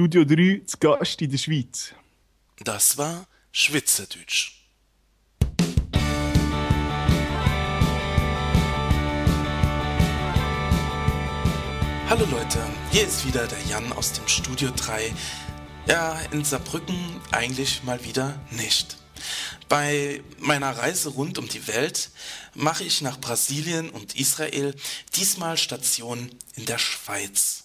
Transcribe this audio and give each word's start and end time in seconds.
Studio 0.00 0.24
3 0.24 0.62
zu 0.64 0.78
Gast 0.78 1.20
in 1.20 1.30
der 1.30 1.36
Schweiz. 1.36 1.92
Das 2.64 2.96
war 2.96 3.26
Schwitzerdeutsch. 3.52 4.52
Hallo 12.08 12.24
Leute, 12.30 12.66
hier 12.90 13.06
ist 13.06 13.26
wieder 13.26 13.46
der 13.46 13.60
Jan 13.68 13.92
aus 13.92 14.14
dem 14.14 14.26
Studio 14.26 14.70
3. 14.74 15.12
Ja, 15.86 16.18
in 16.30 16.46
Saarbrücken 16.46 17.20
eigentlich 17.30 17.82
mal 17.84 18.02
wieder 18.02 18.40
nicht. 18.52 18.96
Bei 19.68 20.22
meiner 20.38 20.78
Reise 20.78 21.10
rund 21.10 21.36
um 21.36 21.46
die 21.46 21.68
Welt 21.68 22.08
mache 22.54 22.84
ich 22.84 23.02
nach 23.02 23.20
Brasilien 23.20 23.90
und 23.90 24.18
Israel 24.18 24.74
diesmal 25.14 25.58
Station 25.58 26.30
in 26.54 26.64
der 26.64 26.78
Schweiz. 26.78 27.64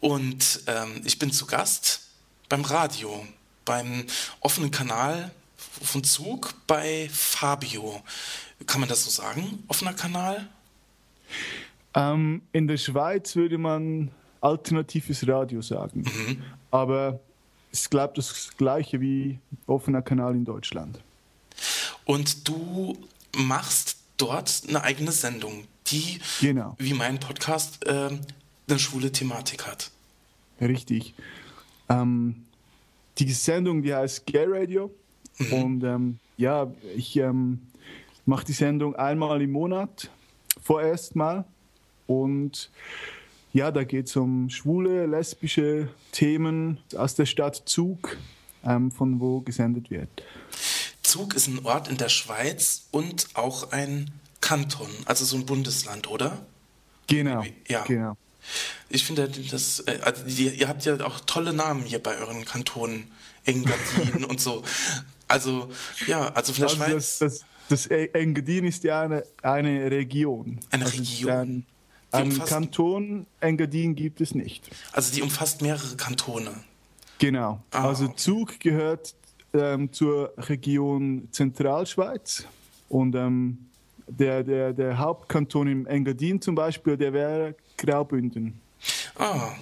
Und 0.00 0.60
ähm, 0.66 1.00
ich 1.04 1.18
bin 1.18 1.32
zu 1.32 1.46
Gast 1.46 2.00
beim 2.48 2.62
Radio, 2.62 3.26
beim 3.64 4.04
offenen 4.40 4.70
Kanal 4.70 5.30
von 5.56 6.04
Zug 6.04 6.54
bei 6.66 7.08
Fabio. 7.12 8.02
Kann 8.66 8.80
man 8.80 8.88
das 8.88 9.04
so 9.04 9.10
sagen? 9.10 9.64
Offener 9.68 9.94
Kanal? 9.94 10.48
Ähm, 11.94 12.42
in 12.52 12.66
der 12.66 12.76
Schweiz 12.76 13.36
würde 13.36 13.58
man 13.58 14.10
alternatives 14.40 15.26
Radio 15.26 15.62
sagen. 15.62 16.02
Mhm. 16.02 16.42
Aber 16.70 17.20
ich 17.72 17.88
glaube, 17.90 18.14
das 18.16 18.50
gleiche 18.56 19.00
wie 19.00 19.38
offener 19.66 20.02
Kanal 20.02 20.34
in 20.34 20.44
Deutschland. 20.44 21.00
Und 22.04 22.46
du 22.46 22.96
machst 23.36 23.96
dort 24.16 24.62
eine 24.68 24.82
eigene 24.82 25.12
Sendung, 25.12 25.64
die, 25.86 26.20
genau. 26.40 26.74
wie 26.78 26.94
mein 26.94 27.18
Podcast, 27.18 27.84
äh, 27.86 28.10
eine 28.68 28.78
schwule 28.78 29.12
Thematik 29.12 29.66
hat. 29.66 29.90
Richtig. 30.60 31.14
Ähm, 31.88 32.44
die 33.18 33.32
Sendung, 33.32 33.82
die 33.82 33.94
heißt 33.94 34.26
Gay 34.26 34.46
Radio. 34.46 34.90
Mhm. 35.38 35.52
Und 35.52 35.84
ähm, 35.84 36.18
ja, 36.36 36.72
ich 36.96 37.16
ähm, 37.16 37.60
mache 38.26 38.44
die 38.46 38.52
Sendung 38.52 38.96
einmal 38.96 39.42
im 39.42 39.52
Monat, 39.52 40.10
vorerst 40.62 41.16
mal. 41.16 41.44
Und 42.06 42.70
ja, 43.52 43.70
da 43.70 43.84
geht 43.84 44.06
es 44.08 44.16
um 44.16 44.50
schwule, 44.50 45.06
lesbische 45.06 45.88
Themen 46.12 46.78
aus 46.96 47.14
der 47.14 47.26
Stadt 47.26 47.62
Zug, 47.66 48.16
ähm, 48.64 48.90
von 48.90 49.20
wo 49.20 49.40
gesendet 49.40 49.90
wird. 49.90 50.08
Zug 51.02 51.34
ist 51.34 51.46
ein 51.46 51.64
Ort 51.64 51.88
in 51.88 51.96
der 51.96 52.08
Schweiz 52.08 52.88
und 52.90 53.28
auch 53.34 53.70
ein 53.70 54.10
Kanton, 54.40 54.88
also 55.06 55.24
so 55.24 55.36
ein 55.36 55.46
Bundesland, 55.46 56.10
oder? 56.10 56.44
Genau. 57.06 57.44
Ja. 57.68 57.84
Genau. 57.84 58.16
Ich 58.88 59.04
finde, 59.04 59.28
das, 59.28 59.80
äh, 59.80 59.98
also 60.02 60.24
ihr 60.26 60.68
habt 60.68 60.84
ja 60.84 61.00
auch 61.04 61.20
tolle 61.20 61.52
Namen 61.52 61.82
hier 61.82 62.02
bei 62.02 62.16
euren 62.18 62.44
Kantonen, 62.44 63.10
Engadin 63.44 64.24
und 64.24 64.40
so. 64.40 64.62
Also, 65.28 65.70
ja, 66.06 66.28
also 66.32 66.52
der 66.52 66.64
also. 66.64 66.84
Das, 66.84 67.18
das, 67.18 67.44
das 67.68 67.86
Engadin 67.86 68.66
ist 68.66 68.84
ja 68.84 69.02
eine, 69.02 69.24
eine 69.42 69.90
Region. 69.90 70.60
Eine 70.70 70.84
also 70.84 70.96
Region. 70.96 71.66
Ein 72.10 72.38
Kanton 72.38 73.26
Engadin 73.40 73.96
gibt 73.96 74.20
es 74.20 74.34
nicht. 74.34 74.70
Also 74.92 75.12
die 75.12 75.22
umfasst 75.22 75.62
mehrere 75.62 75.96
Kantone. 75.96 76.52
Genau. 77.18 77.60
Ah, 77.72 77.88
also 77.88 78.06
Zug 78.08 78.60
gehört 78.60 79.14
ähm, 79.52 79.92
zur 79.92 80.32
Region 80.36 81.28
Zentralschweiz 81.32 82.44
und 82.88 83.14
ähm, 83.16 83.66
der, 84.06 84.42
der, 84.42 84.72
der 84.72 84.98
Hauptkanton 84.98 85.68
im 85.68 85.86
Engadin 85.86 86.40
zum 86.40 86.54
Beispiel, 86.54 86.96
der 86.96 87.12
wäre 87.12 87.54
Graubünden. 87.76 88.60
Ah. 89.16 89.52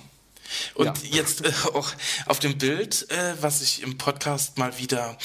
Und 0.74 0.86
ja. 0.86 1.16
jetzt 1.16 1.44
äh, 1.44 1.52
auch 1.74 1.92
auf 2.26 2.38
dem 2.38 2.58
Bild, 2.58 3.10
äh, 3.10 3.34
was 3.40 3.62
ich 3.62 3.82
im 3.82 3.96
Podcast 3.98 4.58
mal 4.58 4.78
wieder 4.78 5.16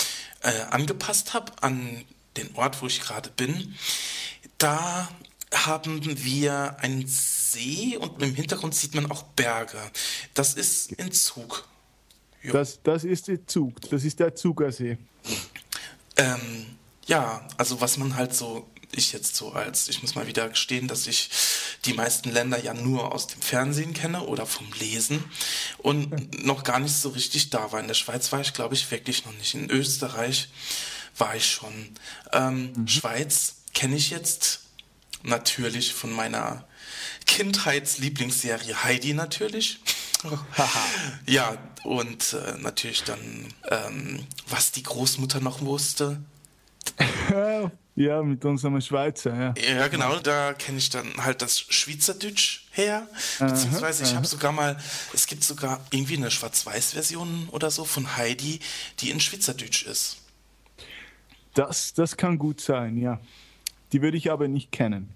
äh, 0.41 0.61
angepasst 0.69 1.33
habe 1.33 1.51
an 1.61 2.03
den 2.37 2.55
Ort, 2.55 2.81
wo 2.81 2.87
ich 2.87 3.01
gerade 3.01 3.29
bin, 3.31 3.75
da 4.57 5.09
haben 5.53 6.01
wir 6.23 6.77
einen 6.79 7.05
See 7.07 7.97
und 7.97 8.21
im 8.21 8.35
Hintergrund 8.35 8.75
sieht 8.75 8.95
man 8.95 9.09
auch 9.09 9.23
Berge. 9.23 9.79
Das 10.33 10.53
ist 10.53 10.91
in 10.93 11.11
Zug. 11.11 11.67
Das, 12.43 12.81
das 12.83 13.03
ist 13.03 13.27
der 13.27 13.45
Zug, 13.45 13.81
das 13.89 14.03
ist 14.03 14.19
der 14.19 14.35
Zugersee. 14.35 14.97
Ähm, 16.15 16.65
ja, 17.05 17.45
also 17.57 17.81
was 17.81 17.97
man 17.97 18.15
halt 18.15 18.33
so, 18.33 18.67
ich 18.91 19.11
jetzt 19.11 19.35
so 19.35 19.51
als, 19.51 19.87
ich 19.87 20.01
muss 20.01 20.15
mal 20.15 20.27
wieder 20.27 20.49
gestehen, 20.49 20.87
dass 20.87 21.07
ich 21.07 21.29
die 21.85 21.93
meisten 21.93 22.31
Länder 22.31 22.61
ja 22.61 22.73
nur 22.73 23.13
aus 23.13 23.27
dem 23.27 23.41
Fernsehen 23.41 23.93
kenne 23.93 24.23
oder 24.23 24.45
vom 24.45 24.67
Lesen 24.79 25.23
und 25.79 26.45
noch 26.45 26.63
gar 26.63 26.79
nicht 26.79 26.95
so 26.95 27.09
richtig 27.09 27.49
da 27.49 27.71
war. 27.71 27.79
In 27.79 27.87
der 27.87 27.93
Schweiz 27.93 28.31
war 28.31 28.41
ich, 28.41 28.53
glaube 28.53 28.75
ich, 28.75 28.89
wirklich 28.91 29.25
noch 29.25 29.33
nicht. 29.33 29.53
In 29.53 29.69
Österreich 29.69 30.49
war 31.17 31.35
ich 31.35 31.49
schon. 31.49 31.89
Ähm, 32.31 32.73
mhm. 32.73 32.87
Schweiz 32.87 33.55
kenne 33.73 33.95
ich 33.95 34.09
jetzt 34.09 34.61
natürlich 35.23 35.93
von 35.93 36.11
meiner 36.11 36.67
Kindheitslieblingsserie 37.25 38.83
Heidi 38.83 39.13
natürlich. 39.13 39.79
ja, 41.27 41.57
und 41.83 42.33
äh, 42.33 42.57
natürlich 42.59 43.03
dann, 43.03 43.53
ähm, 43.69 44.25
was 44.47 44.71
die 44.71 44.83
Großmutter 44.83 45.39
noch 45.41 45.61
wusste. 45.61 46.21
Ja, 47.95 48.23
mit 48.23 48.43
unserem 48.45 48.79
Schweizer, 48.81 49.35
ja. 49.35 49.53
Ja, 49.75 49.87
genau, 49.87 50.17
da 50.19 50.53
kenne 50.53 50.77
ich 50.77 50.89
dann 50.89 51.13
halt 51.17 51.41
das 51.41 51.59
Schweizerdeutsch 51.59 52.61
her. 52.71 53.07
Beziehungsweise 53.39 54.03
ich 54.03 54.15
habe 54.15 54.25
sogar 54.25 54.51
mal, 54.51 54.77
es 55.13 55.27
gibt 55.27 55.43
sogar 55.43 55.85
irgendwie 55.91 56.17
eine 56.17 56.31
Schwarz-Weiß-Version 56.31 57.49
oder 57.51 57.71
so 57.71 57.85
von 57.85 58.17
Heidi, 58.17 58.59
die 58.99 59.09
in 59.11 59.19
Schweizerdeutsch 59.19 59.83
ist. 59.83 60.17
Das, 61.53 61.93
das 61.93 62.17
kann 62.17 62.37
gut 62.37 62.61
sein, 62.61 62.97
ja. 62.97 63.19
Die 63.91 64.01
würde 64.01 64.17
ich 64.17 64.31
aber 64.31 64.47
nicht 64.47 64.71
kennen. 64.71 65.13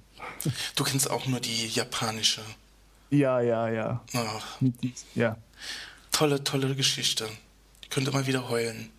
Du 0.76 0.84
kennst 0.84 1.10
auch 1.10 1.26
nur 1.28 1.40
die 1.40 1.68
japanische. 1.68 2.42
Ja, 3.10 3.42
ja, 3.42 3.70
ja. 3.70 4.02
Ach. 4.14 4.58
ja. 5.16 5.38
Tolle, 6.12 6.44
tolle 6.44 6.76
Geschichte. 6.76 7.28
Ich 7.82 7.90
könnte 7.90 8.12
mal 8.12 8.26
wieder 8.26 8.50
heulen. 8.50 8.90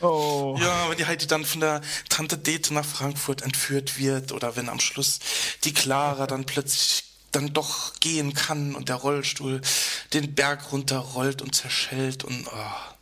Oh. 0.00 0.56
Ja, 0.60 0.90
wenn 0.90 0.96
die 0.96 1.06
Heidi 1.06 1.26
dann 1.26 1.44
von 1.44 1.60
der 1.60 1.80
Tante 2.08 2.36
Dete 2.36 2.74
nach 2.74 2.84
Frankfurt 2.84 3.42
entführt 3.42 3.98
wird 3.98 4.32
oder 4.32 4.56
wenn 4.56 4.68
am 4.68 4.80
Schluss 4.80 5.18
die 5.64 5.72
Clara 5.72 6.26
dann 6.26 6.44
plötzlich 6.44 7.04
dann 7.32 7.52
doch 7.52 7.94
gehen 8.00 8.32
kann 8.34 8.74
und 8.74 8.88
der 8.88 8.96
Rollstuhl 8.96 9.60
den 10.12 10.34
Berg 10.34 10.72
runterrollt 10.72 11.42
und 11.42 11.54
zerschellt 11.54 12.24
und 12.24 12.46
oh, 12.46 12.94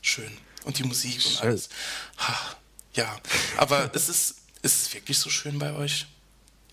schön. 0.00 0.36
Und 0.64 0.78
die 0.78 0.84
Musik 0.84 1.24
und 1.26 1.42
alles. 1.42 1.68
Ha, 2.18 2.56
ja, 2.94 3.18
aber 3.56 3.90
es 3.94 4.08
ist, 4.08 4.36
ist 4.62 4.82
es 4.82 4.94
wirklich 4.94 5.18
so 5.18 5.30
schön 5.30 5.58
bei 5.58 5.72
euch? 5.74 6.06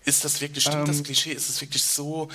Ist 0.04 0.24
das 0.24 0.40
wirklich, 0.40 0.64
stimmt 0.64 0.80
ähm, 0.80 0.86
das 0.86 1.02
Klischee? 1.02 1.32
Ist 1.32 1.48
es 1.48 1.60
wirklich 1.60 1.82
so 1.82 2.28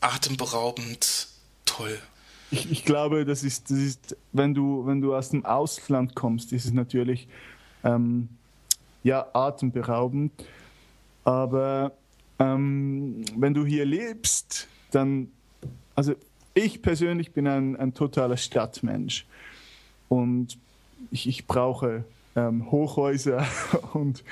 atemberaubend 0.00 1.28
toll? 1.64 2.00
Ich, 2.50 2.70
ich, 2.70 2.84
glaube, 2.84 3.24
das 3.24 3.44
ist, 3.44 3.70
das 3.70 3.78
ist, 3.78 4.16
wenn 4.32 4.54
du, 4.54 4.84
wenn 4.86 5.00
du 5.00 5.14
aus 5.14 5.30
dem 5.30 5.44
Ausland 5.44 6.14
kommst, 6.14 6.52
ist 6.52 6.64
es 6.64 6.72
natürlich 6.72 7.28
ähm, 7.84 8.28
ja 9.04 9.26
atemberaubend. 9.32 10.32
Aber 11.24 11.92
ähm, 12.38 13.24
wenn 13.36 13.54
du 13.54 13.64
hier 13.64 13.84
lebst, 13.84 14.68
dann, 14.90 15.30
also 15.94 16.14
ich 16.54 16.82
persönlich 16.82 17.32
bin 17.32 17.46
ein, 17.46 17.76
ein 17.76 17.94
totaler 17.94 18.36
Stadtmensch 18.36 19.26
und 20.08 20.58
ich, 21.10 21.28
ich 21.28 21.46
brauche 21.46 22.04
ähm, 22.34 22.70
Hochhäuser 22.70 23.46
und 23.92 24.24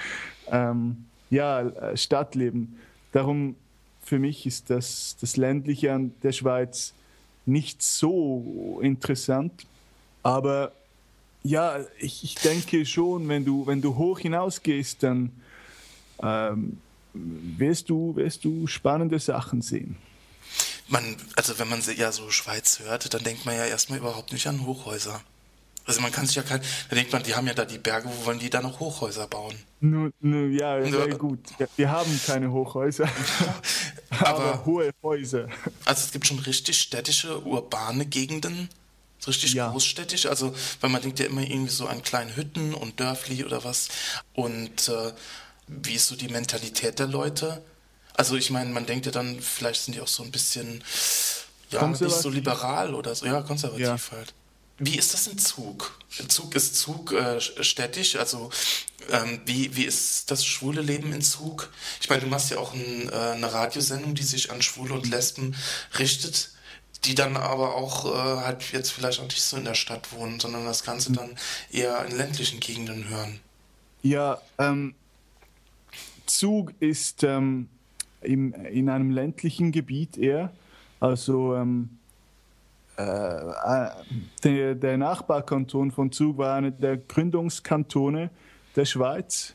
ähm, 0.51 1.05
ja, 1.31 1.61
äh, 1.61 1.97
Stadtleben. 1.97 2.79
Darum 3.13 3.55
für 4.03 4.19
mich 4.19 4.47
ist 4.47 4.71
das, 4.71 5.17
das 5.21 5.37
ländliche 5.37 5.93
an 5.93 6.13
der 6.23 6.33
Schweiz 6.33 6.95
nicht 7.49 7.83
so 7.83 8.81
interessant. 8.83 9.67
Aber 10.23 10.73
ja, 11.43 11.81
ich, 11.99 12.25
ich 12.25 12.35
denke 12.37 12.85
schon, 12.85 13.29
wenn 13.29 13.45
du, 13.45 13.67
wenn 13.67 13.81
du 13.81 13.97
hoch 13.97 14.19
hinausgehst, 14.19 15.03
dann 15.03 15.33
ähm, 16.23 16.79
wirst, 17.15 17.89
du, 17.91 18.15
wirst 18.17 18.45
du 18.45 18.67
spannende 18.67 19.19
Sachen 19.19 19.63
sehen. 19.63 19.97
Man, 20.89 21.17
also 21.37 21.59
wenn 21.59 21.69
man 21.69 21.83
ja 21.97 22.13
so 22.13 22.31
Schweiz 22.31 22.81
hört, 22.81 23.13
dann 23.13 23.23
denkt 23.23 23.45
man 23.45 23.55
ja 23.55 23.67
erstmal 23.67 23.99
überhaupt 23.99 24.33
nicht 24.33 24.47
an 24.47 24.65
Hochhäuser. 24.65 25.21
Also 25.89 26.03
man 26.03 26.13
kann 26.13 26.27
sich 26.27 26.37
ja 26.37 26.43
kein, 26.43 26.61
da 26.91 26.97
denkt 26.97 27.13
man, 27.13 27.23
die 27.23 27.35
haben 27.35 27.47
ja 27.47 27.55
da 27.55 27.65
die 27.65 27.79
Berge, 27.79 28.11
wo 28.11 28.27
wollen 28.27 28.39
die 28.39 28.51
da 28.51 28.61
noch 28.61 28.79
Hochhäuser 28.79 29.27
bauen? 29.27 29.55
Nur, 29.81 30.13
nur, 30.21 30.49
ja, 30.49 30.85
sehr 30.85 31.17
gut. 31.17 31.41
Wir 31.77 31.91
haben 31.91 32.21
keine 32.27 32.53
Hochhäuser, 32.53 33.09
aber, 34.11 34.29
aber, 34.29 34.65
hohe 34.65 34.91
Häuser. 35.03 35.49
Also 35.85 36.05
es 36.05 36.13
gibt 36.13 36.27
schon 36.27 36.39
richtig 36.41 36.79
städtische, 36.79 37.45
urbane 37.45 38.07
Gegenden, 38.07 38.69
so 39.19 39.31
richtig 39.31 39.55
ja. 39.55 39.71
großstädtisch. 39.71 40.27
Also 40.27 40.55
weil 40.81 40.91
man 40.91 41.03
denkt 41.03 41.19
ja 41.19 41.27
immer 41.27 41.43
irgendwie 41.43 41.73
so 41.73 41.87
an 41.87 42.03
kleine 42.03 42.35
Hütten 42.37 42.75
und 42.75 43.01
Dörfli 43.01 43.45
oder 43.45 43.65
was. 43.65 43.89
Und 44.35 44.89
äh, 44.89 45.13
wie 45.67 45.95
ist 45.95 46.07
so 46.07 46.17
die 46.17 46.29
Mentalität 46.29 46.99
der 46.99 47.07
Leute? 47.07 47.63
Also 48.15 48.37
ich 48.37 48.51
meine, 48.51 48.71
man 48.71 48.87
denkt 48.87 49.07
ja 49.07 49.13
dann, 49.13 49.41
vielleicht 49.41 49.83
sind 49.83 49.95
die 49.95 50.01
auch 50.01 50.09
so 50.09 50.23
ein 50.23 50.31
bisschen 50.31 50.83
Ja, 51.71 51.87
nicht 51.87 51.99
so 51.99 52.31
liberal 52.31 52.95
oder 52.95 53.15
so. 53.15 53.27
Ja, 53.27 53.43
konservativ 53.43 54.11
ja. 54.11 54.17
halt. 54.17 54.35
Wie 54.79 54.97
ist 54.97 55.13
das 55.13 55.27
in 55.27 55.39
Zug? 55.39 55.99
Zug 56.29 56.55
ist 56.55 56.77
Zug 56.77 57.13
äh, 57.13 57.41
städtisch, 57.41 58.17
also 58.17 58.51
ähm, 59.11 59.41
wie, 59.45 59.75
wie 59.75 59.85
ist 59.85 60.31
das 60.31 60.45
schwule 60.45 60.83
Leben 60.83 61.13
in 61.13 61.21
Zug? 61.21 61.73
Ich 62.01 62.09
meine, 62.09 62.23
du 62.23 62.29
machst 62.29 62.51
ja 62.51 62.59
auch 62.59 62.75
ein, 62.75 63.09
äh, 63.09 63.13
eine 63.13 63.53
Radiosendung, 63.53 64.15
die 64.15 64.23
sich 64.23 64.53
an 64.53 64.63
Schwule 64.63 64.95
und 64.95 65.09
Lesben 65.11 65.57
richtet, 65.99 66.53
die 67.05 67.15
dann 67.15 67.37
aber 67.37 67.75
auch 67.75 68.07
äh, 68.07 68.45
halt 68.45 68.73
jetzt 68.73 68.91
vielleicht 68.91 69.21
auch 69.21 69.25
nicht 69.25 69.43
so 69.43 69.57
in 69.57 69.65
der 69.65 69.75
Stadt 69.75 70.13
wohnen, 70.13 70.39
sondern 70.39 70.65
das 70.65 70.85
Ganze 70.85 71.13
dann 71.13 71.37
eher 71.71 72.05
in 72.07 72.17
ländlichen 72.17 72.61
Gegenden 72.61 73.09
hören. 73.09 73.41
Ja, 74.03 74.41
ähm, 74.59 74.95
Zug 76.27 76.73
ist 76.79 77.25
ähm, 77.25 77.69
im, 78.21 78.55
in 78.55 78.89
einem 78.89 79.11
ländlichen 79.11 79.73
Gebiet 79.73 80.17
eher, 80.17 80.53
also 81.01 81.57
ähm, 81.57 81.69
äh, 81.81 81.87
äh, 81.87 81.98
der, 82.99 84.75
der, 84.75 84.99
Nachbarkanton 84.99 85.93
von 85.93 86.11
Zug 86.11 86.39
war 86.39 86.57
einer 86.57 86.73
der 86.73 86.97
Gründungskantone 86.97 88.31
der 88.75 88.85
Schweiz. 88.85 89.55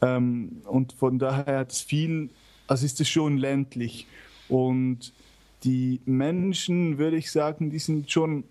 Ähm, 0.00 0.62
und 0.64 0.94
von 0.94 1.18
daher 1.18 1.58
hat 1.58 1.72
es 1.72 1.82
viel, 1.82 2.30
also 2.66 2.86
ist 2.86 3.00
es 3.00 3.08
schon 3.08 3.36
ländlich. 3.36 4.06
Und 4.48 5.12
die 5.62 6.00
Menschen, 6.06 6.96
würde 6.96 7.16
ich 7.16 7.30
sagen, 7.30 7.70
die 7.70 7.78
sind 7.78 8.10
schon 8.10 8.44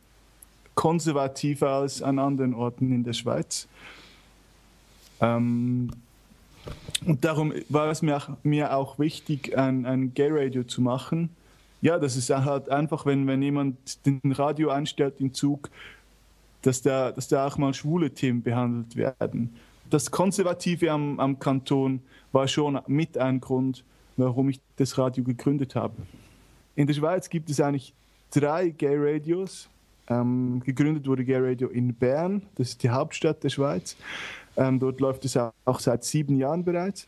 konservativer 0.75 1.69
als 1.69 2.04
an 2.04 2.19
anderen 2.19 2.54
Orten 2.54 2.92
in 2.92 3.04
der 3.04 3.13
Schweiz. 3.13 3.68
Ähm, 5.21 5.89
und 7.06 7.25
darum 7.25 7.51
war 7.69 7.89
es 7.89 8.04
mir 8.04 8.18
auch, 8.18 8.30
mir 8.44 8.75
auch 8.75 9.00
wichtig, 9.00 9.57
ein, 9.57 9.88
ein 9.88 10.13
Gay-Radio 10.13 10.63
zu 10.63 10.81
machen 10.81 11.30
ja, 11.83 12.00
das 12.00 12.15
ist 12.15 12.30
halt 12.30 12.69
einfach, 12.69 13.06
wenn, 13.06 13.27
wenn 13.27 13.41
jemand 13.41 14.06
den 14.06 14.21
Radio 14.31 14.69
einstellt 14.69 15.15
im 15.19 15.33
Zug, 15.33 15.69
dass 16.62 16.81
da, 16.81 17.12
dass 17.12 17.27
da 17.27 17.45
auch 17.45 17.57
mal 17.57 17.74
schwule 17.74 18.09
Themen 18.09 18.41
behandelt 18.41 18.95
werden. 18.95 19.53
Das 19.89 20.09
Konservative 20.09 20.89
am, 20.89 21.19
am 21.19 21.38
Kanton 21.39 22.00
war 22.31 22.47
schon 22.47 22.80
mit 22.88 23.18
ein 23.18 23.41
Grund, 23.41 23.83
warum 24.15 24.47
ich 24.47 24.62
das 24.77 24.97
Radio 24.97 25.25
gegründet 25.25 25.75
habe. 25.75 25.95
In 26.77 26.88
der 26.88 26.94
Schweiz 26.94 27.30
gibt 27.30 27.50
es 27.50 27.59
eigentlich 27.59 27.94
drei 28.31 28.69
Gay 28.69 28.95
Radios. 28.97 29.68
Ähm, 30.07 30.62
gegründet 30.65 31.06
wurde 31.06 31.25
Gay 31.25 31.38
Radio 31.38 31.68
in 31.68 31.94
Bern, 31.94 32.44
das 32.56 32.69
ist 32.69 32.83
die 32.83 32.91
Hauptstadt 32.91 33.44
der 33.44 33.50
Schweiz. 33.50 33.97
Ähm, 34.56 34.80
dort 34.80 35.01
läuft 35.01 35.25
es 35.25 35.38
auch 35.38 35.80
seit 35.81 36.06
sieben 36.06 36.38
Jahren 36.38 36.63
bereits. 36.63 37.07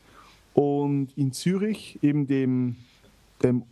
Und 0.52 1.16
in 1.16 1.32
Zürich, 1.32 1.98
eben 2.02 2.26
dem, 2.26 2.76
dem 3.42 3.62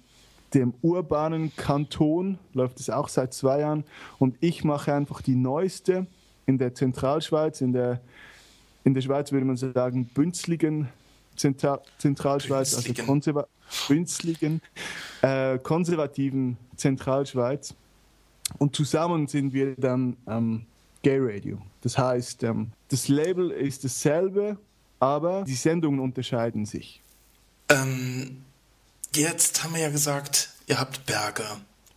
dem 0.54 0.74
urbanen 0.82 1.54
Kanton 1.56 2.38
läuft 2.52 2.80
es 2.80 2.90
auch 2.90 3.08
seit 3.08 3.34
zwei 3.34 3.60
Jahren 3.60 3.84
und 4.18 4.36
ich 4.40 4.64
mache 4.64 4.94
einfach 4.94 5.20
die 5.20 5.34
neueste 5.34 6.06
in 6.46 6.58
der 6.58 6.74
Zentralschweiz, 6.74 7.60
in 7.60 7.72
der, 7.72 8.00
in 8.84 8.94
der 8.94 9.00
Schweiz 9.00 9.32
würde 9.32 9.46
man 9.46 9.56
sagen 9.56 10.06
bünzligen 10.06 10.88
Zentral 11.36 11.80
Zentralschweiz, 11.98 12.74
also 12.76 12.94
konserva 13.04 13.46
bünzligen, 13.88 14.60
äh, 15.22 15.58
konservativen 15.58 16.56
Zentralschweiz. 16.76 17.74
Und 18.58 18.76
zusammen 18.76 19.26
sind 19.26 19.52
wir 19.52 19.74
dann 19.74 20.16
ähm, 20.28 20.66
Gay 21.02 21.18
Radio. 21.20 21.58
Das 21.80 21.98
heißt, 21.98 22.44
ähm, 22.44 22.70
das 22.88 23.08
Label 23.08 23.50
ist 23.50 23.84
dasselbe, 23.84 24.58
aber 25.00 25.44
die 25.44 25.54
Sendungen 25.54 25.98
unterscheiden 25.98 26.66
sich. 26.66 27.02
Ähm, 27.68 28.44
Jetzt 29.14 29.62
haben 29.62 29.74
wir 29.74 29.80
ja 29.80 29.90
gesagt, 29.90 30.50
ihr 30.66 30.80
habt 30.80 31.06
Berge 31.06 31.44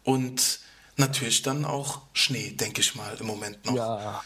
und 0.04 0.60
natürlich 0.98 1.42
dann 1.42 1.66
auch 1.66 2.02
Schnee, 2.14 2.52
denke 2.52 2.81
ich 2.81 2.96
mal, 2.96 3.16
im 3.19 3.25
Moment 3.25 3.66
noch. 3.66 3.75
Ja. 3.75 4.24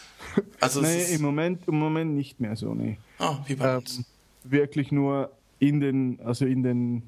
Also 0.60 0.80
nee, 0.80 1.14
im 1.14 1.22
Moment, 1.22 1.66
im 1.66 1.78
Moment 1.78 2.14
nicht 2.14 2.40
mehr 2.40 2.54
so, 2.54 2.74
nee. 2.74 2.98
Ah, 3.18 3.38
wie 3.46 3.54
bei 3.54 3.72
ähm, 3.72 3.78
uns. 3.78 4.04
Wirklich 4.44 4.92
nur 4.92 5.30
in 5.58 5.80
den, 5.80 6.20
also 6.24 6.44
in 6.44 6.62
den, 6.62 7.02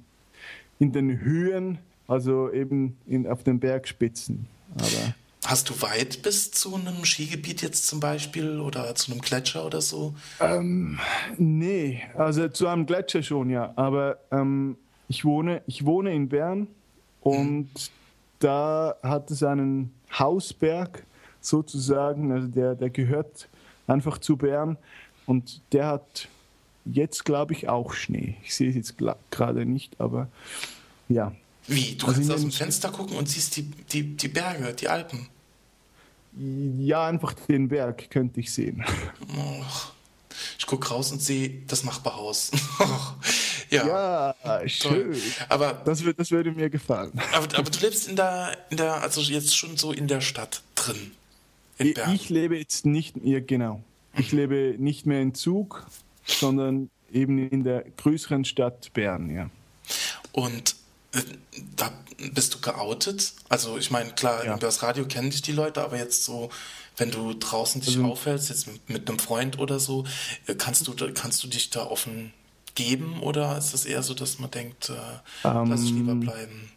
in 0.78 0.92
den 0.92 1.20
Höhen, 1.20 1.78
also 2.08 2.50
eben 2.50 2.96
in, 3.06 3.26
auf 3.26 3.42
den 3.44 3.60
Bergspitzen. 3.60 4.46
Aber 4.78 5.14
Hast 5.44 5.68
du 5.68 5.82
weit 5.82 6.22
bis 6.22 6.50
zu 6.52 6.74
einem 6.74 7.04
Skigebiet 7.04 7.60
jetzt 7.60 7.86
zum 7.86 8.00
Beispiel 8.00 8.60
oder 8.60 8.94
zu 8.94 9.12
einem 9.12 9.20
Gletscher 9.20 9.66
oder 9.66 9.82
so? 9.82 10.14
Ähm, 10.40 10.98
nee, 11.36 12.02
also 12.16 12.48
zu 12.48 12.66
einem 12.66 12.86
Gletscher 12.86 13.22
schon, 13.22 13.50
ja. 13.50 13.74
Aber 13.76 14.18
ähm, 14.30 14.78
ich 15.08 15.24
wohne, 15.24 15.62
ich 15.66 15.84
wohne 15.84 16.14
in 16.14 16.28
Bern 16.28 16.68
und 17.20 17.70
da 18.38 18.96
hat 19.02 19.30
es 19.30 19.42
einen 19.42 19.92
Hausberg 20.18 21.04
sozusagen, 21.40 22.32
also 22.32 22.48
der, 22.48 22.74
der 22.74 22.90
gehört 22.90 23.48
einfach 23.86 24.18
zu 24.18 24.36
Bern 24.36 24.76
und 25.26 25.60
der 25.72 25.86
hat 25.86 26.28
jetzt, 26.84 27.24
glaube 27.24 27.54
ich, 27.54 27.68
auch 27.68 27.94
Schnee. 27.94 28.36
Ich 28.42 28.54
sehe 28.54 28.68
es 28.68 28.76
jetzt 28.76 28.96
gerade 29.30 29.64
nicht, 29.64 29.98
aber 30.00 30.28
ja. 31.08 31.32
Wie? 31.66 31.94
Du 31.96 32.06
also 32.06 32.18
kannst 32.18 32.30
aus 32.30 32.40
dem 32.42 32.52
Fenster 32.52 32.90
gucken 32.90 33.16
und 33.16 33.28
siehst 33.28 33.56
die, 33.56 33.62
die, 33.62 34.16
die 34.16 34.28
Berge, 34.28 34.74
die 34.74 34.88
Alpen? 34.88 35.28
Ja, 36.78 37.06
einfach 37.06 37.32
den 37.32 37.68
Berg 37.68 38.10
könnte 38.10 38.40
ich 38.40 38.52
sehen. 38.52 38.84
Ich 40.58 40.66
gucke 40.66 40.88
raus 40.88 41.12
und 41.12 41.22
sehe 41.22 41.62
das 41.66 41.84
Nachbarhaus. 41.84 42.50
Ja, 43.70 44.34
ja 44.44 44.68
schön. 44.68 45.14
Aber 45.48 45.72
das, 45.84 46.04
wird, 46.04 46.18
das 46.18 46.30
würde 46.30 46.52
mir 46.52 46.70
gefallen. 46.70 47.12
Aber, 47.32 47.58
aber 47.58 47.70
du 47.70 47.78
lebst 47.80 48.08
in 48.08 48.16
der, 48.16 48.56
in 48.70 48.76
der, 48.76 49.02
also 49.02 49.20
jetzt 49.20 49.56
schon 49.56 49.76
so 49.76 49.92
in 49.92 50.08
der 50.08 50.20
Stadt 50.20 50.62
drin. 50.74 51.12
Ich, 51.78 51.96
ich 51.98 52.28
lebe 52.30 52.56
jetzt 52.56 52.86
nicht 52.86 53.22
mehr, 53.22 53.40
genau. 53.40 53.82
Ich 54.16 54.32
mhm. 54.32 54.38
lebe 54.38 54.74
nicht 54.78 55.06
mehr 55.06 55.20
in 55.20 55.34
Zug, 55.34 55.86
sondern 56.26 56.90
eben 57.12 57.48
in 57.48 57.64
der 57.64 57.84
größeren 57.96 58.44
Stadt 58.44 58.92
Bern, 58.92 59.34
ja. 59.34 59.50
Und 60.32 60.76
äh, 61.12 61.22
da 61.76 61.92
bist 62.32 62.54
du 62.54 62.60
geoutet? 62.60 63.32
Also 63.48 63.76
ich 63.78 63.90
meine, 63.90 64.10
klar, 64.12 64.44
ja. 64.44 64.52
über 64.52 64.60
das 64.60 64.82
Radio 64.82 65.06
kennen 65.06 65.30
dich 65.30 65.42
die 65.42 65.52
Leute, 65.52 65.82
aber 65.82 65.98
jetzt 65.98 66.24
so, 66.24 66.50
wenn 66.96 67.10
du 67.10 67.34
draußen 67.34 67.80
dich 67.80 67.96
also, 67.96 68.08
aufhältst, 68.08 68.48
jetzt 68.50 68.66
mit, 68.66 68.88
mit, 68.88 69.08
einem 69.08 69.18
Freund 69.18 69.58
oder 69.58 69.78
so, 69.78 70.04
äh, 70.46 70.54
kannst 70.54 70.86
du, 70.86 70.94
kannst 71.12 71.42
du 71.42 71.48
dich 71.48 71.70
da 71.70 71.84
offen 71.84 72.32
geben 72.74 73.20
oder 73.20 73.56
ist 73.56 73.74
es 73.74 73.84
eher 73.84 74.02
so, 74.02 74.14
dass 74.14 74.38
man 74.38 74.50
denkt, 74.50 74.90
äh, 74.90 75.48
ähm, 75.48 75.66
lass 75.70 75.84
ich 75.84 75.92
lieber 75.92 76.14
bleiben? 76.14 76.70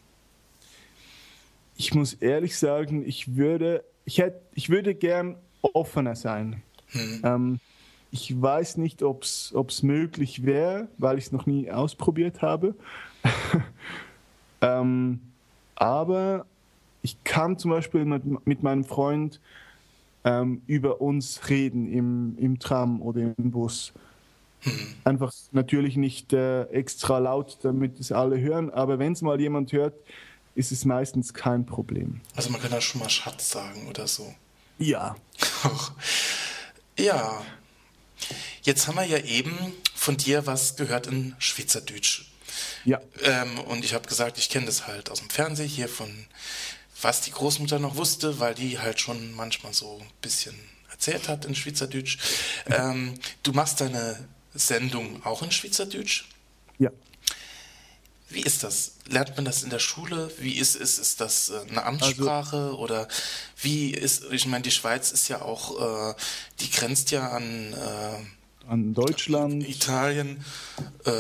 Ich 1.75 1.93
muss 1.93 2.13
ehrlich 2.13 2.57
sagen, 2.57 3.07
ich 3.07 3.35
würde, 3.35 3.83
ich 4.05 4.17
hätte, 4.19 4.41
ich 4.53 4.69
würde 4.69 4.95
gern 4.95 5.35
offener 5.61 6.15
sein. 6.15 6.61
Hm. 6.87 7.21
Ähm, 7.23 7.59
ich 8.11 8.41
weiß 8.41 8.77
nicht, 8.77 9.03
ob 9.03 9.23
es 9.23 9.83
möglich 9.83 10.45
wäre, 10.45 10.87
weil 10.97 11.17
ich 11.17 11.25
es 11.25 11.31
noch 11.31 11.45
nie 11.45 11.69
ausprobiert 11.69 12.41
habe. 12.41 12.73
ähm, 14.61 15.19
aber 15.75 16.45
ich 17.01 17.23
kann 17.23 17.57
zum 17.57 17.71
Beispiel 17.71 18.05
mit, 18.05 18.47
mit 18.47 18.63
meinem 18.63 18.85
Freund 18.85 19.39
ähm, 20.23 20.61
über 20.67 21.01
uns 21.01 21.49
reden 21.49 21.91
im, 21.91 22.37
im 22.39 22.59
Tram 22.59 23.01
oder 23.01 23.21
im 23.21 23.51
Bus. 23.51 23.93
Einfach 25.03 25.33
natürlich 25.51 25.95
nicht 25.95 26.33
äh, 26.33 26.63
extra 26.63 27.19
laut, 27.19 27.59
damit 27.61 27.99
es 27.99 28.11
alle 28.11 28.39
hören, 28.39 28.69
aber 28.69 28.99
wenn 28.99 29.13
es 29.13 29.21
mal 29.21 29.39
jemand 29.39 29.71
hört, 29.71 29.93
ist 30.55 30.71
es 30.71 30.85
meistens 30.85 31.33
kein 31.33 31.65
Problem. 31.65 32.21
Also 32.35 32.49
man 32.49 32.59
kann 32.59 32.71
da 32.71 32.81
schon 32.81 32.99
mal 32.99 33.09
Schatz 33.09 33.51
sagen 33.51 33.87
oder 33.87 34.07
so. 34.07 34.33
Ja. 34.79 35.15
ja. 36.99 37.41
Jetzt 38.63 38.87
haben 38.87 38.95
wir 38.95 39.05
ja 39.05 39.19
eben 39.19 39.55
von 39.93 40.17
dir 40.17 40.45
was 40.47 40.75
gehört 40.75 41.07
in 41.07 41.35
Schweizerdeutsch. 41.37 42.25
Ja. 42.85 42.99
Ähm, 43.21 43.59
und 43.59 43.85
ich 43.85 43.93
habe 43.93 44.07
gesagt, 44.07 44.37
ich 44.39 44.49
kenne 44.49 44.65
das 44.65 44.87
halt 44.87 45.09
aus 45.09 45.19
dem 45.19 45.29
Fernsehen 45.29 45.69
hier 45.69 45.87
von 45.87 46.09
was 47.01 47.21
die 47.21 47.31
Großmutter 47.31 47.77
noch 47.77 47.95
wusste, 47.95 48.39
weil 48.39 48.55
die 48.55 48.79
halt 48.79 48.99
schon 48.99 49.33
manchmal 49.35 49.73
so 49.73 49.99
ein 50.01 50.07
bisschen 50.21 50.55
erzählt 50.89 51.29
hat 51.29 51.45
in 51.45 51.53
Schweizerdeutsch. 51.53 52.17
Ähm, 52.65 53.13
du 53.43 53.51
machst 53.51 53.81
deine 53.81 54.27
Sendung 54.57 55.25
auch 55.25 55.41
in 55.43 55.51
Schweizerdeutsch? 55.51 56.25
Ja. 56.79 56.91
Wie 58.29 58.41
ist 58.41 58.63
das? 58.63 58.93
Lernt 59.07 59.35
man 59.35 59.45
das 59.45 59.63
in 59.63 59.69
der 59.69 59.79
Schule? 59.79 60.29
Wie 60.39 60.57
ist 60.57 60.75
es? 60.75 60.99
Ist 60.99 61.21
das 61.21 61.49
äh, 61.49 61.61
eine 61.69 61.85
Amtssprache 61.85 62.57
also, 62.57 62.77
oder 62.79 63.07
wie 63.61 63.91
ist? 63.91 64.25
Ich 64.31 64.45
meine, 64.45 64.63
die 64.63 64.71
Schweiz 64.71 65.11
ist 65.11 65.29
ja 65.29 65.41
auch, 65.41 66.11
äh, 66.11 66.15
die 66.59 66.69
grenzt 66.69 67.11
ja 67.11 67.29
an 67.29 67.73
äh, 67.73 68.69
an 68.69 68.93
Deutschland, 68.93 69.67
Italien, 69.67 70.43
äh, 71.05 71.11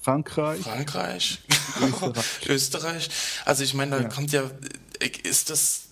Frankreich, 0.00 0.62
Frankreich, 0.62 1.38
Österreich. 1.80 2.24
Österreich. 2.48 3.10
Also 3.44 3.62
ich 3.62 3.74
meine, 3.74 3.96
da 3.96 4.02
ja. 4.02 4.08
kommt 4.08 4.32
ja, 4.32 4.50
äh, 5.00 5.10
ist 5.22 5.50
das 5.50 5.88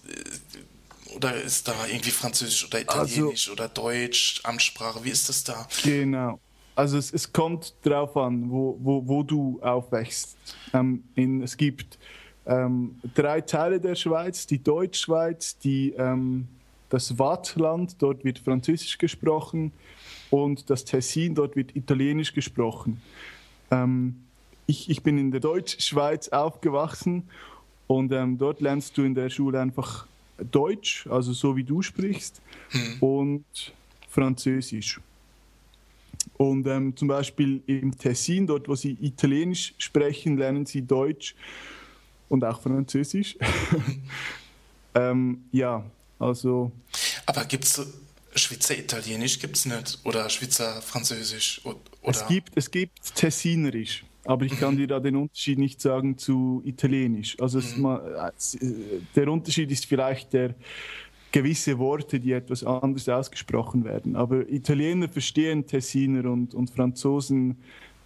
oder 1.15 1.35
ist 1.35 1.69
da 1.69 1.87
irgendwie 1.87 2.11
Französisch 2.11 2.65
oder 2.65 2.79
also 2.79 2.93
Italienisch 2.93 3.49
also, 3.49 3.53
oder 3.53 3.69
Deutsch 3.69 4.41
Amtssprache? 4.45 5.05
Wie 5.05 5.11
ist 5.11 5.29
das 5.29 5.45
da? 5.45 5.69
Genau. 5.83 6.41
Also 6.75 6.99
es, 6.99 7.13
es 7.13 7.33
kommt 7.33 7.75
darauf 7.83 8.17
an, 8.17 8.51
wo, 8.51 8.79
wo, 8.81 9.07
wo 9.07 9.23
du 9.23 9.59
aufwächst. 9.63 10.37
Ähm, 10.73 11.05
in, 11.15 11.43
es 11.43 11.57
gibt 11.57 11.99
ähm, 12.47 12.97
drei 13.15 13.41
Teile 13.41 13.81
der 13.81 13.95
Schweiz, 13.95 14.47
die 14.47 14.63
Deutschschweiz, 14.63 15.59
die, 15.59 15.93
ähm, 15.93 16.49
das 16.89 17.19
Wattland, 17.19 17.97
dort 18.01 18.25
wird 18.25 18.39
Französisch 18.39 18.99
gesprochen 18.99 19.73
und 20.31 20.71
das 20.71 20.85
Tessin, 20.85 21.35
dort 21.35 21.57
wird 21.57 21.77
Italienisch 21.77 22.33
gesprochen. 22.33 23.01
Ähm, 23.71 24.17
ich, 24.67 24.89
ich 24.89 25.03
bin 25.03 25.19
in 25.19 25.31
der 25.31 25.41
Deutschschweiz 25.41 26.29
aufgewachsen 26.29 27.29
und 27.87 28.13
ähm, 28.13 28.39
dort 28.39 28.61
lernst 28.61 28.97
du 28.97 29.03
in 29.03 29.15
der 29.15 29.31
Schule 29.31 29.61
einfach 29.61 30.07
Deutsch, 30.51 31.07
also 31.09 31.33
so 31.33 31.57
wie 31.57 31.65
du 31.65 31.83
sprichst, 31.83 32.41
hm. 32.71 32.97
und 33.01 33.45
Französisch. 34.09 35.01
Und 36.35 36.67
ähm, 36.67 36.97
zum 36.97 37.09
Beispiel 37.09 37.63
im 37.67 37.97
Tessin, 37.97 38.47
dort 38.47 38.69
wo 38.69 38.75
sie 38.75 38.97
Italienisch 39.01 39.75
sprechen, 39.79 40.39
lernen 40.39 40.67
sie 40.67 40.83
Deutsch 40.83 41.35
und 42.29 42.45
auch 42.45 42.61
Französisch. 42.61 43.37
ähm, 44.95 45.45
ja, 45.53 45.85
also. 46.19 46.73
Aber 47.27 47.45
gibt 47.45 47.65
es 47.65 47.87
Schweizer 48.35 48.79
Italienisch 48.79 49.39
gibt 49.39 49.57
es 49.57 49.67
nicht 49.67 49.99
oder 50.05 50.29
Schweizer 50.31 50.81
Französisch? 50.83 51.61
Oder? 51.65 51.79
Es 52.03 52.27
gibt, 52.27 52.53
es 52.55 52.71
gibt 52.71 53.15
Tessinerisch. 53.15 54.05
Aber 54.25 54.45
ich 54.45 54.59
kann 54.59 54.75
mhm. 54.75 54.79
dir 54.79 54.87
da 54.87 55.01
den 55.01 55.17
Unterschied 55.17 55.59
nicht 55.59 55.81
sagen 55.81 56.19
zu 56.19 56.63
Italienisch. 56.65 57.37
Also 57.41 57.59
mhm. 57.59 57.83
mal, 57.83 58.33
der 59.17 59.29
Unterschied 59.29 59.71
ist 59.71 59.87
vielleicht 59.87 60.33
der 60.33 60.55
gewisse 61.33 61.79
Worte, 61.79 62.21
die 62.21 62.33
etwas 62.33 62.65
anders 62.65 63.09
ausgesprochen 63.09 63.85
werden. 63.85 64.17
Aber 64.17 64.49
Italiener 64.49 65.09
verstehen 65.09 65.67
Tessiner 65.67 66.31
und, 66.31 66.55
und 66.55 66.71
Franzosen 66.71 67.57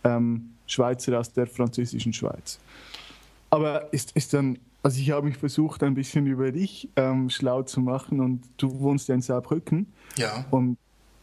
ähm, 0.05 0.51
Schweizer 0.67 1.19
aus 1.19 1.33
der 1.33 1.47
französischen 1.47 2.13
Schweiz. 2.13 2.59
Aber 3.51 3.93
ist, 3.93 4.13
ist 4.13 4.33
dann, 4.35 4.59
also 4.83 5.01
ich 5.01 5.11
habe 5.11 5.27
mich 5.27 5.37
versucht, 5.37 5.83
ein 5.83 5.95
bisschen 5.95 6.27
über 6.27 6.51
dich 6.53 6.89
ähm, 6.97 7.31
schlau 7.31 7.63
zu 7.63 7.81
machen 7.81 8.21
und 8.21 8.43
du 8.57 8.81
wohnst 8.81 9.09
ja 9.09 9.15
in 9.15 9.23
Saarbrücken. 9.23 9.87
Ja. 10.17 10.45
Und 10.51 10.77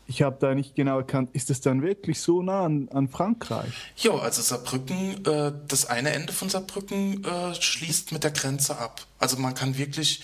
ich 0.07 0.21
habe 0.21 0.35
da 0.39 0.53
nicht 0.53 0.75
genau 0.75 0.97
erkannt, 0.97 1.29
ist 1.33 1.49
das 1.49 1.61
dann 1.61 1.81
wirklich 1.81 2.19
so 2.19 2.41
nah 2.41 2.65
an, 2.65 2.89
an 2.91 3.07
Frankreich? 3.07 3.71
Ja, 3.97 4.11
also 4.11 4.41
Saarbrücken, 4.41 5.25
äh, 5.25 5.53
das 5.67 5.85
eine 5.85 6.11
Ende 6.11 6.33
von 6.33 6.49
Saarbrücken 6.49 7.23
äh, 7.23 7.53
schließt 7.53 8.11
mit 8.11 8.23
der 8.23 8.31
Grenze 8.31 8.77
ab. 8.77 9.05
Also 9.19 9.37
man 9.37 9.53
kann 9.53 9.77
wirklich, 9.77 10.21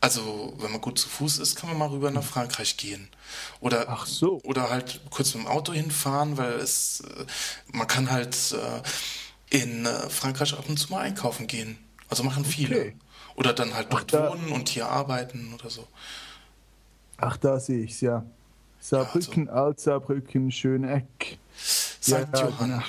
also 0.00 0.54
wenn 0.58 0.72
man 0.72 0.80
gut 0.80 0.98
zu 0.98 1.08
Fuß 1.08 1.38
ist, 1.38 1.56
kann 1.56 1.68
man 1.70 1.78
mal 1.78 1.88
rüber 1.88 2.10
nach 2.10 2.22
Frankreich 2.22 2.76
gehen. 2.76 3.08
Oder, 3.60 3.86
Ach 3.88 4.06
so. 4.06 4.40
oder 4.44 4.70
halt 4.70 5.00
kurz 5.10 5.34
mit 5.34 5.44
dem 5.44 5.48
Auto 5.48 5.72
hinfahren, 5.72 6.36
weil 6.36 6.54
es, 6.54 7.00
äh, 7.00 7.26
man 7.72 7.86
kann 7.86 8.10
halt 8.10 8.36
äh, 8.52 9.56
in 9.56 9.86
äh, 9.86 10.08
Frankreich 10.08 10.52
ab 10.54 10.68
und 10.68 10.78
zu 10.78 10.92
mal 10.92 11.00
einkaufen 11.00 11.46
gehen. 11.46 11.78
Also 12.08 12.22
machen 12.22 12.44
viele. 12.44 12.78
Okay. 12.78 12.96
Oder 13.36 13.52
dann 13.52 13.74
halt 13.74 13.92
dort 13.92 14.14
Ach, 14.14 14.30
wohnen 14.30 14.52
und 14.52 14.68
hier 14.68 14.88
arbeiten 14.88 15.52
oder 15.54 15.70
so. 15.70 15.86
Ach, 17.18 17.36
da 17.36 17.58
sehe 17.58 17.84
ich 17.84 17.92
es, 17.92 18.00
ja. 18.00 18.24
Saarbrücken, 18.78 19.48
also. 19.48 19.64
Alt-Saarbrücken, 19.66 20.50
Schöneck. 20.52 21.38
St. 21.58 22.10
Ja, 22.10 22.20
Johann. 22.20 22.70
Genau. 22.70 22.82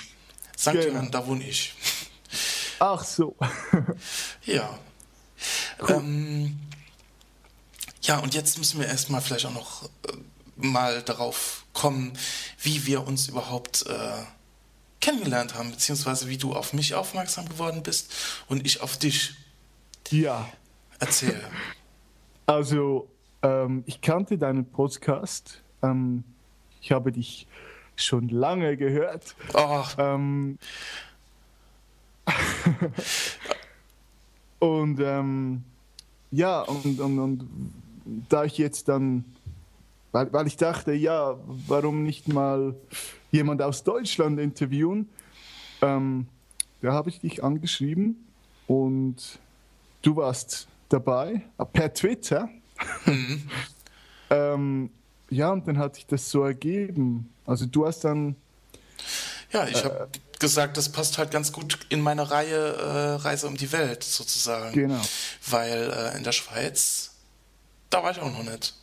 St. 0.58 0.72
Genau. 0.72 0.88
Johann, 0.88 1.12
da 1.12 1.26
wohne 1.26 1.48
ich. 1.48 1.74
Ach 2.80 3.04
so. 3.04 3.36
ja. 4.46 4.78
Cool. 5.82 5.96
Ähm, 5.96 6.60
ja, 8.08 8.20
und 8.20 8.34
jetzt 8.34 8.58
müssen 8.58 8.80
wir 8.80 8.88
erstmal 8.88 9.22
vielleicht 9.22 9.46
auch 9.46 9.54
noch 9.54 9.84
äh, 9.84 9.88
mal 10.56 11.02
darauf 11.04 11.66
kommen, 11.74 12.14
wie 12.62 12.86
wir 12.86 13.06
uns 13.06 13.28
überhaupt 13.28 13.86
äh, 13.88 14.24
kennengelernt 15.00 15.56
haben, 15.56 15.72
beziehungsweise 15.72 16.28
wie 16.28 16.38
du 16.38 16.54
auf 16.54 16.74
mich 16.74 16.96
aufmerksam 16.96 17.48
geworden 17.48 17.84
bist 17.84 18.12
und 18.48 18.66
ich 18.66 18.82
auf 18.82 18.98
dich. 18.98 19.36
Ja. 20.10 20.50
Erzähl. 21.00 21.42
Also, 22.50 23.10
ähm, 23.42 23.84
ich 23.88 24.00
kannte 24.00 24.38
deinen 24.38 24.64
Podcast 24.64 25.62
ähm, 25.84 26.24
ich 26.82 26.92
habe 26.92 27.12
dich 27.12 27.48
schon 27.96 28.30
lange 28.30 28.78
gehört. 28.78 29.36
Oh. 29.54 29.84
Ähm, 29.98 30.58
und 34.60 35.00
ähm, 35.00 35.64
ja, 36.32 36.62
und, 36.62 37.00
und, 37.00 37.20
und 37.20 37.50
da 38.30 38.44
ich 38.44 38.58
jetzt 38.58 38.88
dann, 38.88 39.26
weil, 40.12 40.32
weil 40.34 40.48
ich 40.48 40.58
dachte, 40.58 40.94
ja, 40.94 41.38
warum 41.68 42.04
nicht 42.04 42.28
mal 42.28 42.76
jemand 43.32 43.62
aus 43.62 43.84
Deutschland 43.84 44.40
interviewen, 44.40 45.10
ähm, 45.82 46.28
da 46.82 46.94
habe 46.94 47.10
ich 47.10 47.20
dich 47.20 47.44
angeschrieben 47.44 48.28
und 48.68 49.40
du 50.02 50.16
warst 50.16 50.68
dabei, 50.90 51.42
per 51.74 51.94
Twitter. 51.94 52.50
Mhm. 53.06 53.50
ähm, 54.30 54.90
ja, 55.30 55.52
und 55.52 55.68
dann 55.68 55.78
hat 55.78 55.96
sich 55.96 56.06
das 56.06 56.30
so 56.30 56.44
ergeben. 56.44 57.34
Also 57.46 57.66
du 57.66 57.86
hast 57.86 58.04
dann. 58.04 58.36
Ja, 59.52 59.68
ich 59.68 59.84
habe 59.84 60.10
äh, 60.14 60.40
gesagt, 60.40 60.78
das 60.78 60.90
passt 60.90 61.18
halt 61.18 61.32
ganz 61.32 61.52
gut 61.52 61.80
in 61.90 62.02
meine 62.02 62.30
Reihe 62.30 62.56
äh, 62.56 63.16
Reise 63.16 63.48
um 63.48 63.58
die 63.58 63.72
Welt 63.72 64.04
sozusagen. 64.04 64.74
Genau. 64.74 65.02
Weil 65.50 65.92
äh, 65.92 66.18
in 66.18 66.24
der 66.24 66.32
Schweiz, 66.32 67.12
da 67.90 68.04
war 68.04 68.12
ich 68.12 68.20
auch 68.20 68.32
noch 68.32 68.44
nicht. 68.44 68.74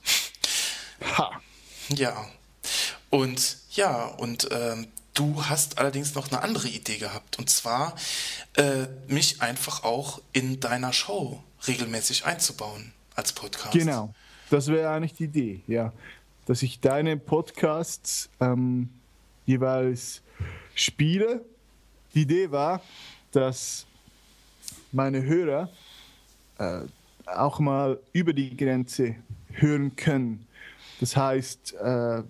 Ha. 1.18 1.40
Ja. 1.90 2.28
Und 3.10 3.58
ja, 3.70 4.06
und 4.06 4.48
ähm, 4.50 4.88
du 5.14 5.44
hast 5.44 5.78
allerdings 5.78 6.14
noch 6.14 6.30
eine 6.30 6.42
andere 6.42 6.68
Idee 6.68 6.98
gehabt. 6.98 7.38
Und 7.38 7.50
zwar 7.50 7.94
äh, 8.56 8.86
mich 9.06 9.42
einfach 9.42 9.84
auch 9.84 10.20
in 10.32 10.60
deiner 10.60 10.92
Show 10.92 11.42
regelmäßig 11.66 12.24
einzubauen 12.24 12.92
als 13.14 13.32
Podcast. 13.32 13.72
Genau. 13.72 14.14
Das 14.50 14.68
wäre 14.68 14.90
eigentlich 14.90 15.14
die 15.14 15.24
Idee, 15.24 15.60
ja 15.66 15.92
dass 16.46 16.62
ich 16.62 16.80
deine 16.80 17.16
Podcasts 17.16 18.28
ähm, 18.40 18.90
jeweils 19.46 20.22
spiele. 20.74 21.44
Die 22.14 22.22
Idee 22.22 22.50
war, 22.50 22.80
dass 23.32 23.86
meine 24.92 25.22
Hörer 25.22 25.68
äh, 26.58 26.80
auch 27.26 27.60
mal 27.60 27.98
über 28.12 28.32
die 28.32 28.56
Grenze 28.56 29.16
hören 29.50 29.94
können. 29.96 30.46
Das 31.00 31.16
heißt, 31.16 31.74
äh, 31.74 32.22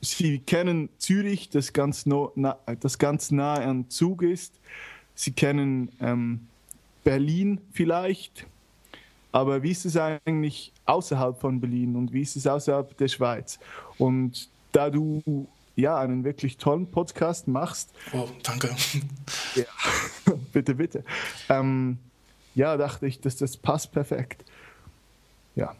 sie 0.00 0.38
kennen 0.40 0.88
Zürich, 0.98 1.50
das 1.50 1.72
ganz, 1.72 2.06
no, 2.06 2.32
na, 2.34 2.58
das 2.80 2.98
ganz 2.98 3.30
nah 3.30 3.54
an 3.54 3.88
Zug 3.90 4.22
ist. 4.22 4.54
Sie 5.14 5.32
kennen 5.32 5.90
ähm, 6.00 6.46
Berlin 7.04 7.60
vielleicht 7.72 8.46
aber 9.36 9.62
wie 9.62 9.70
ist 9.70 9.84
es 9.84 9.98
eigentlich 9.98 10.72
außerhalb 10.86 11.38
von 11.38 11.60
Berlin 11.60 11.94
und 11.94 12.10
wie 12.10 12.22
ist 12.22 12.36
es 12.36 12.46
außerhalb 12.46 12.96
der 12.96 13.08
Schweiz? 13.08 13.58
Und 13.98 14.48
da 14.72 14.88
du 14.88 15.46
ja 15.74 15.98
einen 15.98 16.24
wirklich 16.24 16.56
tollen 16.56 16.90
Podcast 16.90 17.46
machst. 17.46 17.90
Oh, 18.14 18.26
danke. 18.42 18.74
Ja, 19.54 19.64
bitte, 20.54 20.76
bitte. 20.76 21.04
Ähm, 21.50 21.98
ja, 22.56 22.76
dachte 22.76 23.06
ich, 23.06 23.20
dass 23.20 23.36
das 23.36 23.56
passt 23.56 23.92
perfekt. 23.92 24.44
Ja. 25.54 25.76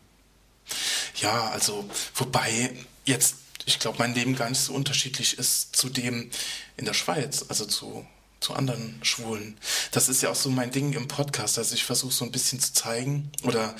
Ja, 1.17 1.51
also, 1.51 1.85
wobei 2.15 2.71
jetzt, 3.05 3.37
ich 3.65 3.79
glaube, 3.79 3.99
mein 3.99 4.15
Leben 4.15 4.37
gar 4.37 4.49
nicht 4.49 4.61
so 4.61 4.75
unterschiedlich 4.75 5.39
ist 5.39 5.75
zu 5.75 5.89
dem 5.89 6.31
in 6.77 6.85
der 6.85 6.95
Schweiz, 6.95 7.47
also 7.49 7.65
zu 7.65 8.07
zu 8.39 8.53
anderen 8.53 8.99
Schwulen. 9.03 9.57
Das 9.93 10.11
ist 10.11 10.23
ja 10.23 10.31
auch 10.31 10.37
so 10.37 10.51
mein 10.51 10.71
Ding 10.71 10.93
im 10.93 11.09
Podcast. 11.09 11.59
Also 11.59 11.75
ich 11.75 11.85
versuche 11.85 12.13
so 12.13 12.25
ein 12.25 12.31
bisschen 12.31 12.61
zu 12.61 12.75
zeigen 12.75 13.33
oder 13.43 13.75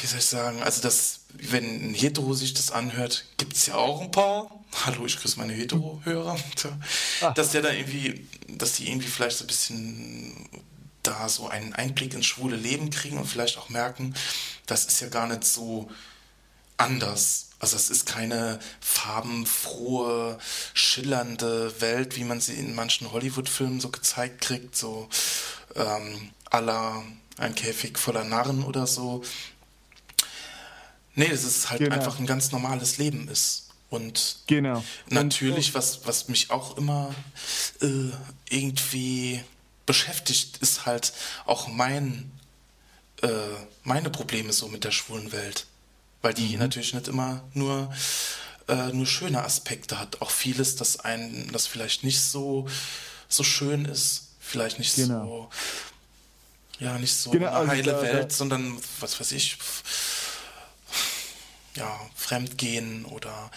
wie 0.00 0.06
soll 0.06 0.20
ich 0.20 0.26
sagen, 0.26 0.62
also 0.62 0.80
das, 0.80 1.20
wenn 1.32 1.90
ein 1.90 1.94
Hetero 1.94 2.34
sich 2.34 2.54
das 2.54 2.70
anhört, 2.70 3.24
gibt 3.36 3.54
es 3.54 3.66
ja 3.66 3.74
auch 3.74 4.00
ein 4.00 4.12
paar. 4.12 4.50
Hallo, 4.84 5.04
ich 5.04 5.18
grüße 5.18 5.38
meine 5.38 5.52
Hetero-Hörer. 5.54 6.38
Ah. 7.20 7.30
Dass 7.32 7.50
der 7.50 7.62
da 7.62 7.72
irgendwie, 7.72 8.26
dass 8.48 8.74
die 8.74 8.88
irgendwie 8.88 9.08
vielleicht 9.08 9.38
so 9.38 9.44
ein 9.44 9.48
bisschen 9.48 10.48
da 11.06 11.28
so 11.28 11.48
einen 11.48 11.72
Einblick 11.72 12.14
ins 12.14 12.26
schwule 12.26 12.56
Leben 12.56 12.90
kriegen 12.90 13.18
und 13.18 13.26
vielleicht 13.26 13.58
auch 13.58 13.68
merken, 13.68 14.14
das 14.66 14.86
ist 14.86 15.00
ja 15.00 15.08
gar 15.08 15.26
nicht 15.26 15.44
so 15.44 15.90
anders 16.76 17.46
also 17.58 17.76
es 17.76 17.88
ist 17.88 18.06
keine 18.06 18.58
farbenfrohe, 18.80 20.38
schillernde 20.74 21.80
Welt, 21.80 22.16
wie 22.16 22.24
man 22.24 22.40
sie 22.40 22.54
in 22.54 22.74
manchen 22.74 23.12
Hollywood-Filmen 23.12 23.80
so 23.80 23.88
gezeigt 23.88 24.42
kriegt, 24.42 24.76
so 24.76 25.08
ähm, 25.74 26.30
aller 26.50 27.02
ein 27.38 27.54
Käfig 27.54 27.98
voller 27.98 28.24
Narren 28.24 28.62
oder 28.62 28.86
so. 28.86 29.22
Nee, 31.14 31.28
es 31.28 31.70
halt 31.70 31.80
genau. 31.80 31.94
einfach 31.94 32.18
ein 32.18 32.26
ganz 32.26 32.52
normales 32.52 32.98
Leben 32.98 33.28
ist. 33.28 33.70
Und 33.88 34.40
genau. 34.46 34.84
natürlich, 35.08 35.72
was, 35.72 36.06
was 36.06 36.28
mich 36.28 36.50
auch 36.50 36.76
immer 36.76 37.14
äh, 37.80 38.10
irgendwie 38.50 39.42
beschäftigt, 39.86 40.58
ist 40.58 40.84
halt 40.86 41.12
auch 41.46 41.68
mein, 41.68 42.30
äh, 43.22 43.28
meine 43.84 44.10
Probleme 44.10 44.52
so 44.52 44.68
mit 44.68 44.84
der 44.84 44.90
schwulen 44.92 45.32
Welt 45.32 45.66
weil 46.22 46.34
die 46.34 46.54
mhm. 46.54 46.58
natürlich 46.58 46.92
nicht 46.92 47.06
immer 47.06 47.44
nur, 47.54 47.94
äh, 48.66 48.88
nur 48.88 49.06
schöne 49.06 49.44
Aspekte 49.44 50.00
hat. 50.00 50.20
Auch 50.22 50.30
vieles, 50.32 50.74
das 50.74 50.98
einen, 50.98 51.52
das 51.52 51.68
vielleicht 51.68 52.02
nicht 52.02 52.20
so, 52.20 52.66
so 53.28 53.44
schön 53.44 53.84
ist, 53.84 54.30
vielleicht 54.40 54.80
nicht 54.80 54.96
genau. 54.96 55.50
so 56.78 56.84
Ja, 56.84 56.98
nicht 56.98 57.14
so 57.14 57.30
Genau, 57.30 57.46
eine 57.46 57.56
also 57.56 57.70
heile 57.70 57.92
da- 57.92 58.02
Welt, 58.02 58.32
da- 58.32 58.34
sondern 58.34 58.76
was 58.98 59.20
weiß 59.20 59.30
ich, 59.32 59.56
ja, 61.76 61.96
Fremdgehen 62.16 63.04
oder 63.04 63.50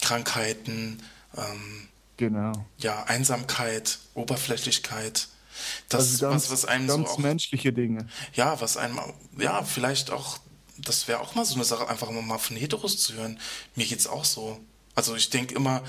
Krankheiten, 0.00 1.02
ähm, 1.36 1.88
Genau. 2.16 2.66
ja, 2.78 3.02
Einsamkeit, 3.04 3.98
Oberflächlichkeit. 4.14 5.28
Das, 5.88 6.00
Also 6.00 6.28
ganz, 6.28 6.44
was, 6.44 6.50
was 6.50 6.64
einem 6.64 6.86
ganz 6.86 7.08
so 7.08 7.14
auch, 7.14 7.18
menschliche 7.18 7.72
Dinge. 7.72 8.06
ja, 8.34 8.60
was 8.60 8.76
einem, 8.76 9.00
ja, 9.38 9.62
vielleicht 9.62 10.10
auch, 10.10 10.38
das 10.76 11.08
wäre 11.08 11.20
auch 11.20 11.34
mal 11.34 11.44
so 11.44 11.54
eine 11.54 11.64
Sache, 11.64 11.88
einfach 11.88 12.10
mal 12.10 12.38
von 12.38 12.56
Heteros 12.56 12.98
zu 12.98 13.14
hören. 13.14 13.38
Mir 13.74 13.86
geht's 13.86 14.06
auch 14.06 14.24
so. 14.24 14.60
Also 14.94 15.14
ich 15.14 15.30
denke 15.30 15.54
immer, 15.54 15.82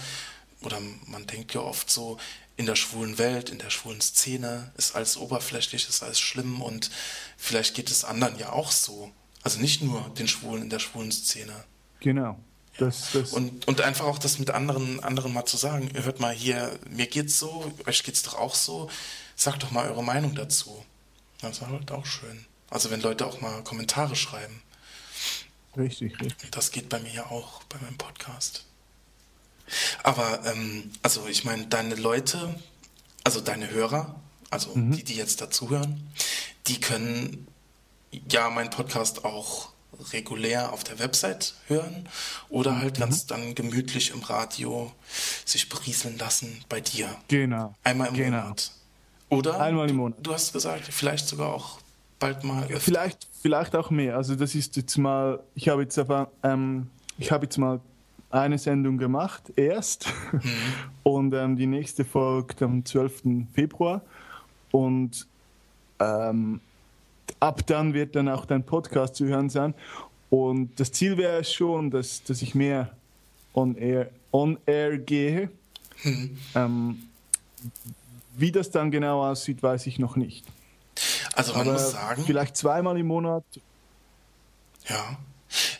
oder 0.62 0.80
man 1.08 1.26
denkt 1.28 1.54
ja 1.54 1.62
oft 1.62 1.90
so, 1.90 2.18
in 2.58 2.66
der 2.66 2.76
schwulen 2.76 3.18
Welt, 3.18 3.50
in 3.50 3.58
der 3.58 3.70
schwulen 3.70 4.02
Szene 4.02 4.74
ist 4.76 4.94
alles 4.94 5.16
oberflächlich, 5.16 5.88
ist 5.88 6.04
alles 6.04 6.20
schlimm 6.20 6.62
und 6.62 6.92
vielleicht 7.38 7.74
geht 7.74 7.90
es 7.90 8.04
anderen 8.04 8.38
ja 8.38 8.52
auch 8.52 8.72
so. 8.72 9.12
Also 9.44 9.62
nicht 9.62 9.82
nur 9.82 10.10
den 10.18 10.28
Schwulen 10.28 10.64
in 10.64 10.70
der 10.70 10.80
schwulen 10.80 11.12
Szene. 11.12 11.64
Genau. 12.02 12.38
Das, 12.80 13.12
das, 13.12 13.34
Und, 13.34 13.68
und 13.68 13.82
einfach 13.82 14.06
auch 14.06 14.18
das 14.20 14.40
mit 14.40 14.52
anderen, 14.52 15.04
anderen 15.04 15.34
mal 15.34 15.46
zu 15.46 15.58
sagen, 15.58 15.90
ihr 15.94 16.04
hört 16.04 16.20
mal 16.20 16.34
hier, 16.34 16.80
mir 16.90 17.08
geht's 17.08 17.38
so, 17.38 17.72
euch 17.86 18.04
geht's 18.04 18.24
doch 18.24 18.36
auch 18.36 18.56
so, 18.56 18.90
sagt 19.36 19.64
doch 19.64 19.72
mal 19.72 19.90
eure 19.90 20.04
Meinung 20.04 20.34
dazu. 20.34 20.84
Das 21.42 21.62
war 21.62 21.70
halt 21.70 21.92
auch 21.92 22.06
schön. 22.06 22.46
Also 22.70 22.90
wenn 22.92 23.02
Leute 23.02 23.26
auch 23.26 23.42
mal 23.42 23.64
Kommentare 23.64 24.16
schreiben. 24.16 24.62
richtig, 25.76 26.20
richtig. 26.22 26.52
Das 26.52 26.72
geht 26.72 26.90
bei 26.90 27.00
mir 27.00 27.12
ja 27.12 27.26
auch, 27.26 27.64
bei 27.64 27.78
meinem 27.80 27.98
Podcast. 27.98 28.66
Aber, 30.04 30.46
ähm, 30.46 30.92
also 31.04 31.28
ich 31.28 31.44
meine, 31.44 31.68
deine 31.68 31.96
Leute, 31.96 32.56
also 33.24 33.42
deine 33.42 33.70
Hörer, 33.70 34.16
also 34.50 34.74
die, 34.76 35.04
die 35.04 35.16
jetzt 35.16 35.42
dazuhören, 35.42 36.12
die 36.68 36.80
können 36.80 37.48
ja 38.30 38.50
meinen 38.50 38.72
Podcast 38.72 39.26
auch 39.26 39.70
regulär 40.12 40.72
auf 40.74 40.84
der 40.84 41.00
Website 41.00 41.54
hören 41.68 42.08
oder 42.50 42.80
halt 42.80 43.00
ganz 43.00 43.26
dann 43.26 43.56
gemütlich 43.56 44.12
im 44.12 44.22
Radio 44.22 44.92
sich 45.46 45.70
berieseln 45.70 46.18
lassen 46.18 46.64
bei 46.70 46.82
dir. 46.82 47.10
Genau. 47.28 47.76
Einmal 47.84 48.10
im 48.10 48.14
genau. 48.16 48.42
Monat. 48.42 48.72
Oder? 49.30 49.60
Einmal 49.60 49.90
im 49.90 49.96
du, 49.96 50.02
Monat. 50.02 50.18
Du 50.22 50.34
hast 50.34 50.54
gesagt, 50.54 50.86
vielleicht 50.90 51.28
sogar 51.28 51.54
auch 51.54 51.80
bald 52.20 52.44
mal 52.44 52.64
öfter. 52.64 52.80
Vielleicht, 52.80 53.28
vielleicht 53.42 53.76
auch 53.76 53.90
mehr. 53.90 54.16
Also 54.16 54.36
das 54.36 54.56
ist 54.56 54.76
jetzt 54.76 54.98
mal, 54.98 55.40
ich 55.56 55.70
habe 55.70 55.84
jetzt 55.84 55.98
aber, 55.98 56.32
ähm, 56.44 56.88
ich 57.18 57.32
habe 57.32 57.46
jetzt 57.46 57.58
mal 57.58 57.80
eine 58.32 58.58
Sendung 58.58 58.98
gemacht, 58.98 59.44
erst. 59.56 60.08
Und 61.04 61.34
ähm, 61.34 61.56
die 61.56 61.68
nächste 61.68 62.06
folgt 62.06 62.62
am 62.62 62.86
12. 62.86 63.48
Februar. 63.54 64.02
Und 64.72 65.28
ähm, 66.00 66.62
ab 67.40 67.66
dann 67.68 67.94
wird 67.94 68.16
dann 68.16 68.30
auch 68.30 68.46
dein 68.46 68.64
Podcast 68.64 69.16
zu 69.16 69.26
hören 69.26 69.50
sein. 69.50 69.74
Und 70.30 70.80
das 70.80 70.92
Ziel 70.92 71.18
wäre 71.18 71.44
schon, 71.44 71.90
dass, 71.90 72.24
dass 72.24 72.42
ich 72.42 72.56
mehr 72.56 72.92
on 73.54 73.76
air, 73.76 74.10
on 74.32 74.58
air 74.66 74.98
gehe. 74.98 75.50
Ähm, 76.56 77.10
wie 78.36 78.52
das 78.52 78.72
dann 78.72 78.92
genau 78.92 79.30
aussieht, 79.30 79.62
weiß 79.62 79.88
ich 79.88 80.00
noch 80.00 80.16
nicht. 80.16 80.46
Also 81.34 81.54
man 81.54 81.62
Aber 81.62 81.74
muss 81.74 81.92
sagen, 81.92 82.24
vielleicht 82.26 82.56
zweimal 82.56 82.98
im 82.98 83.08
Monat. 83.08 83.44
Ja. 84.88 85.18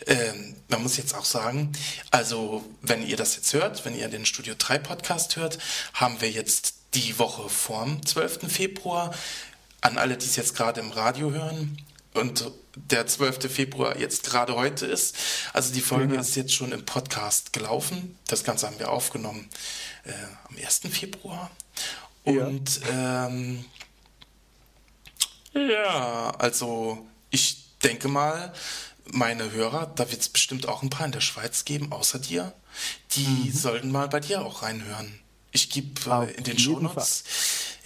Ähm, 0.08 0.56
man 0.68 0.84
muss 0.84 0.98
jetzt 0.98 1.16
auch 1.16 1.26
sagen, 1.26 1.72
also 2.12 2.64
wenn 2.82 3.06
ihr 3.06 3.18
das 3.18 3.36
jetzt 3.36 3.54
hört, 3.54 3.86
wenn 3.86 3.96
ihr 3.96 4.08
den 4.08 4.26
Studio 4.26 4.56
3 4.58 4.80
Podcast 4.80 5.36
hört, 5.36 5.60
haben 5.94 6.20
wir 6.22 6.32
jetzt 6.32 6.76
die 6.96 7.20
Woche 7.20 7.50
vorm 7.50 8.04
12. 8.06 8.52
Februar. 8.52 9.14
An 9.82 9.98
alle, 9.98 10.18
die 10.18 10.26
es 10.26 10.36
jetzt 10.36 10.56
gerade 10.56 10.80
im 10.82 10.92
Radio 10.92 11.32
hören 11.32 11.78
und 12.14 12.52
der 12.76 13.08
12. 13.08 13.52
Februar 13.54 13.98
jetzt 13.98 14.26
gerade 14.30 14.56
heute 14.56 14.86
ist. 14.86 15.16
Also 15.54 15.74
die 15.74 15.82
Folge 15.82 16.10
Genau. 16.10 16.22
ist 16.22 16.36
jetzt 16.36 16.54
schon 16.54 16.72
im 16.72 16.86
Podcast 16.86 17.54
gelaufen. 17.54 18.18
Das 18.28 18.44
Ganze 18.44 18.68
haben 18.68 18.80
wir 18.80 18.90
aufgenommen 18.92 19.50
äh, 20.06 20.12
am 20.50 20.56
1. 20.58 20.82
Februar. 20.92 21.50
Ja. 22.26 22.46
Und 22.46 22.82
ähm, 22.92 23.66
ja, 25.54 26.32
also 26.38 27.06
ich 27.32 27.66
denke 27.84 28.08
mal, 28.08 28.54
meine 29.12 29.52
Hörer, 29.52 29.88
da 29.96 30.10
wird 30.12 30.22
es 30.22 30.30
bestimmt 30.30 30.68
auch 30.68 30.84
ein 30.84 30.90
paar 30.90 31.06
in 31.06 31.12
der 31.12 31.22
Schweiz 31.22 31.66
geben, 31.66 31.92
außer 31.92 32.20
dir, 32.20 32.54
die 33.12 33.50
sollten 33.52 33.92
mal 33.92 34.08
bei 34.08 34.20
dir 34.20 34.42
auch 34.46 34.62
reinhören. 34.62 35.20
Ich 35.52 35.70
gebe 35.72 36.00
äh, 36.10 36.32
in 36.34 36.44
den 36.44 36.58
jeden 36.58 36.60
Shownotes, 36.60 37.24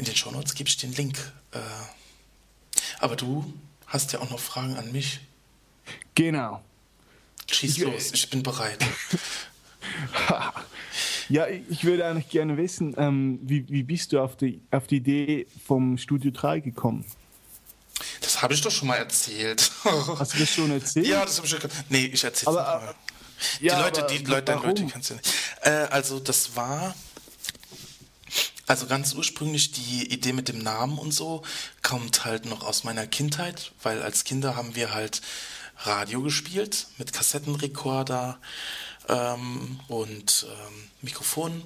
in 0.03 0.05
den 0.05 0.15
Shownotes 0.17 0.53
gebe 0.53 0.67
ich 0.69 0.75
den 0.77 0.91
Link. 0.93 1.17
Äh, 1.51 1.59
aber 2.99 3.15
du 3.15 3.51
hast 3.87 4.11
ja 4.11 4.19
auch 4.19 4.29
noch 4.29 4.39
Fragen 4.39 4.75
an 4.75 4.91
mich. 4.91 5.21
Genau. 6.15 6.61
Schieß 7.51 7.77
Ich- 7.77 7.83
los, 7.83 8.11
ich 8.13 8.29
bin 8.29 8.43
bereit. 8.43 8.79
Ja, 11.29 11.47
ich 11.47 11.83
würde 11.85 12.05
eigentlich 12.05 12.29
gerne 12.29 12.57
wissen, 12.57 12.93
ähm, 12.97 13.39
wie, 13.43 13.67
wie 13.69 13.83
bist 13.83 14.11
du 14.11 14.19
auf 14.21 14.35
die, 14.35 14.61
auf 14.71 14.87
die 14.87 14.97
Idee 14.97 15.47
vom 15.65 15.97
Studio 15.97 16.31
3 16.31 16.59
gekommen? 16.59 17.05
Das 18.21 18.41
habe 18.41 18.53
ich 18.53 18.61
doch 18.61 18.71
schon 18.71 18.89
mal 18.89 18.97
erzählt. 18.97 19.71
Hast 20.19 20.33
du 20.33 20.39
das 20.39 20.49
schon 20.49 20.69
erzählt? 20.71 21.07
Ja, 21.07 21.23
das 21.23 21.37
habe 21.37 21.47
ich 21.47 21.51
schon 21.51 21.61
ge- 21.61 21.69
Nee, 21.89 22.05
ich 22.07 22.23
erzähl's 22.23 22.47
Aber, 22.47 22.61
noch 22.61 22.81
mal. 22.81 22.89
äh, 22.91 22.93
Die 23.61 23.65
ja, 23.65 23.79
Leute, 23.81 24.05
die 24.09 24.17
Leute, 24.25 24.41
deine 24.43 24.57
warum? 24.63 24.69
Leute 24.75 24.85
kennst 24.87 25.09
du 25.11 25.13
nicht. 25.15 25.33
Äh, 25.61 25.69
also 25.69 26.19
das 26.19 26.55
war, 26.55 26.93
also 28.73 28.87
ganz 28.87 29.13
ursprünglich 29.13 29.71
die 29.71 30.11
Idee 30.11 30.33
mit 30.33 30.47
dem 30.47 30.57
Namen 30.57 30.97
und 30.97 31.11
so 31.11 31.43
kommt 31.83 32.25
halt 32.25 32.45
noch 32.45 32.63
aus 32.63 32.83
meiner 32.83 33.05
Kindheit, 33.05 33.71
weil 33.83 34.01
als 34.01 34.23
Kinder 34.23 34.55
haben 34.55 34.73
wir 34.73 34.95
halt 34.95 35.21
Radio 35.77 36.23
gespielt 36.23 36.87
mit 36.97 37.13
Kassettenrekorder 37.13 38.39
ähm, 39.07 39.79
und 39.89 40.47
ähm, 40.49 40.89
Mikrofon, 41.03 41.61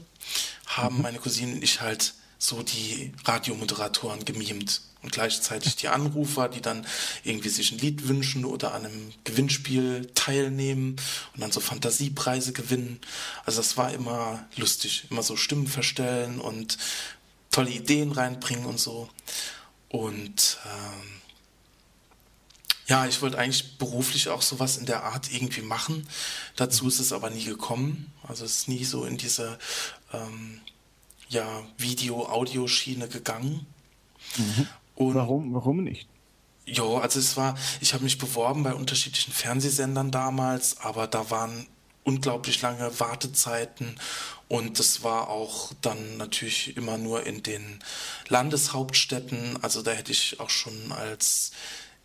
haben 0.65 1.01
meine 1.01 1.19
Cousine 1.19 1.53
und 1.53 1.63
ich 1.63 1.79
halt 1.79 2.13
so 2.39 2.61
die 2.61 3.13
Radiomoderatoren 3.23 4.25
gemimt 4.25 4.81
und 5.03 5.11
gleichzeitig 5.11 5.75
die 5.75 5.87
Anrufer, 5.87 6.49
die 6.49 6.61
dann 6.61 6.85
irgendwie 7.23 7.49
sich 7.49 7.71
ein 7.71 7.79
Lied 7.79 8.07
wünschen 8.07 8.45
oder 8.45 8.73
an 8.73 8.85
einem 8.85 9.13
Gewinnspiel 9.23 10.09
teilnehmen 10.15 10.95
und 11.33 11.41
dann 11.41 11.51
so 11.51 11.59
Fantasiepreise 11.59 12.53
gewinnen. 12.53 12.99
Also 13.45 13.59
das 13.59 13.77
war 13.77 13.93
immer 13.93 14.45
lustig, 14.55 15.05
immer 15.09 15.23
so 15.23 15.35
Stimmen 15.35 15.67
verstellen 15.67 16.39
und 16.39 16.77
tolle 17.51 17.69
Ideen 17.69 18.11
reinbringen 18.11 18.65
und 18.65 18.79
so. 18.79 19.09
Und 19.89 20.57
ähm, 20.65 21.21
ja, 22.87 23.05
ich 23.05 23.21
wollte 23.21 23.37
eigentlich 23.37 23.77
beruflich 23.77 24.29
auch 24.29 24.41
sowas 24.41 24.77
in 24.77 24.85
der 24.85 25.03
Art 25.03 25.31
irgendwie 25.31 25.61
machen. 25.61 26.07
Dazu 26.55 26.87
ist 26.87 26.99
es 26.99 27.11
aber 27.11 27.29
nie 27.29 27.43
gekommen. 27.43 28.11
Also 28.27 28.45
es 28.45 28.59
ist 28.59 28.67
nie 28.67 28.85
so 28.85 29.05
in 29.05 29.17
diese 29.17 29.59
ähm, 30.13 30.61
ja, 31.29 31.63
Video-Audio-Schiene 31.77 33.09
gegangen. 33.09 33.65
Und 34.97 35.13
Warum, 35.13 35.53
warum 35.53 35.83
nicht? 35.83 36.09
Jo, 36.65 36.97
also 36.97 37.19
es 37.19 37.37
war, 37.37 37.55
ich 37.79 37.93
habe 37.93 38.03
mich 38.03 38.17
beworben 38.17 38.63
bei 38.63 38.73
unterschiedlichen 38.73 39.31
Fernsehsendern 39.31 40.11
damals, 40.11 40.81
aber 40.81 41.07
da 41.07 41.29
waren 41.29 41.67
unglaublich 42.03 42.61
lange 42.61 42.99
Wartezeiten 42.99 43.95
und 44.47 44.79
das 44.79 45.03
war 45.03 45.29
auch 45.29 45.71
dann 45.81 46.17
natürlich 46.17 46.75
immer 46.75 46.97
nur 46.97 47.25
in 47.27 47.43
den 47.43 47.79
Landeshauptstädten. 48.27 49.61
Also 49.61 49.81
da 49.81 49.91
hätte 49.91 50.11
ich 50.11 50.39
auch 50.39 50.49
schon 50.49 50.91
als 50.91 51.51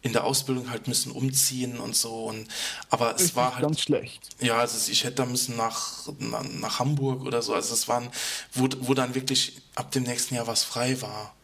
in 0.03 0.13
der 0.13 0.25
Ausbildung 0.25 0.71
halt 0.71 0.87
müssen 0.87 1.13
umziehen 1.13 1.79
und 1.79 1.97
so 1.97 2.25
und 2.25 2.47
aber 2.91 3.15
es 3.15 3.23
Richtig 3.23 3.37
war 3.37 3.55
halt 3.55 3.63
ganz 3.63 3.81
schlecht. 3.81 4.29
ja, 4.41 4.59
also 4.59 4.91
ich 4.91 5.05
hätte 5.05 5.17
da 5.17 5.27
müssen 5.27 5.57
nach, 5.57 6.09
nach, 6.19 6.43
nach 6.43 6.79
Hamburg 6.79 7.25
oder 7.25 7.41
so. 7.41 7.55
Also 7.55 7.73
es 7.73 7.89
waren, 7.89 8.11
wo, 8.53 8.69
wo 8.81 8.95
dann 8.95 9.15
wirklich 9.15 9.63
ab 9.77 9.93
dem 9.93 10.03
nächsten 10.03 10.35
Jahr 10.35 10.47
was 10.47 10.63
frei 10.63 11.01
war. 11.01 11.35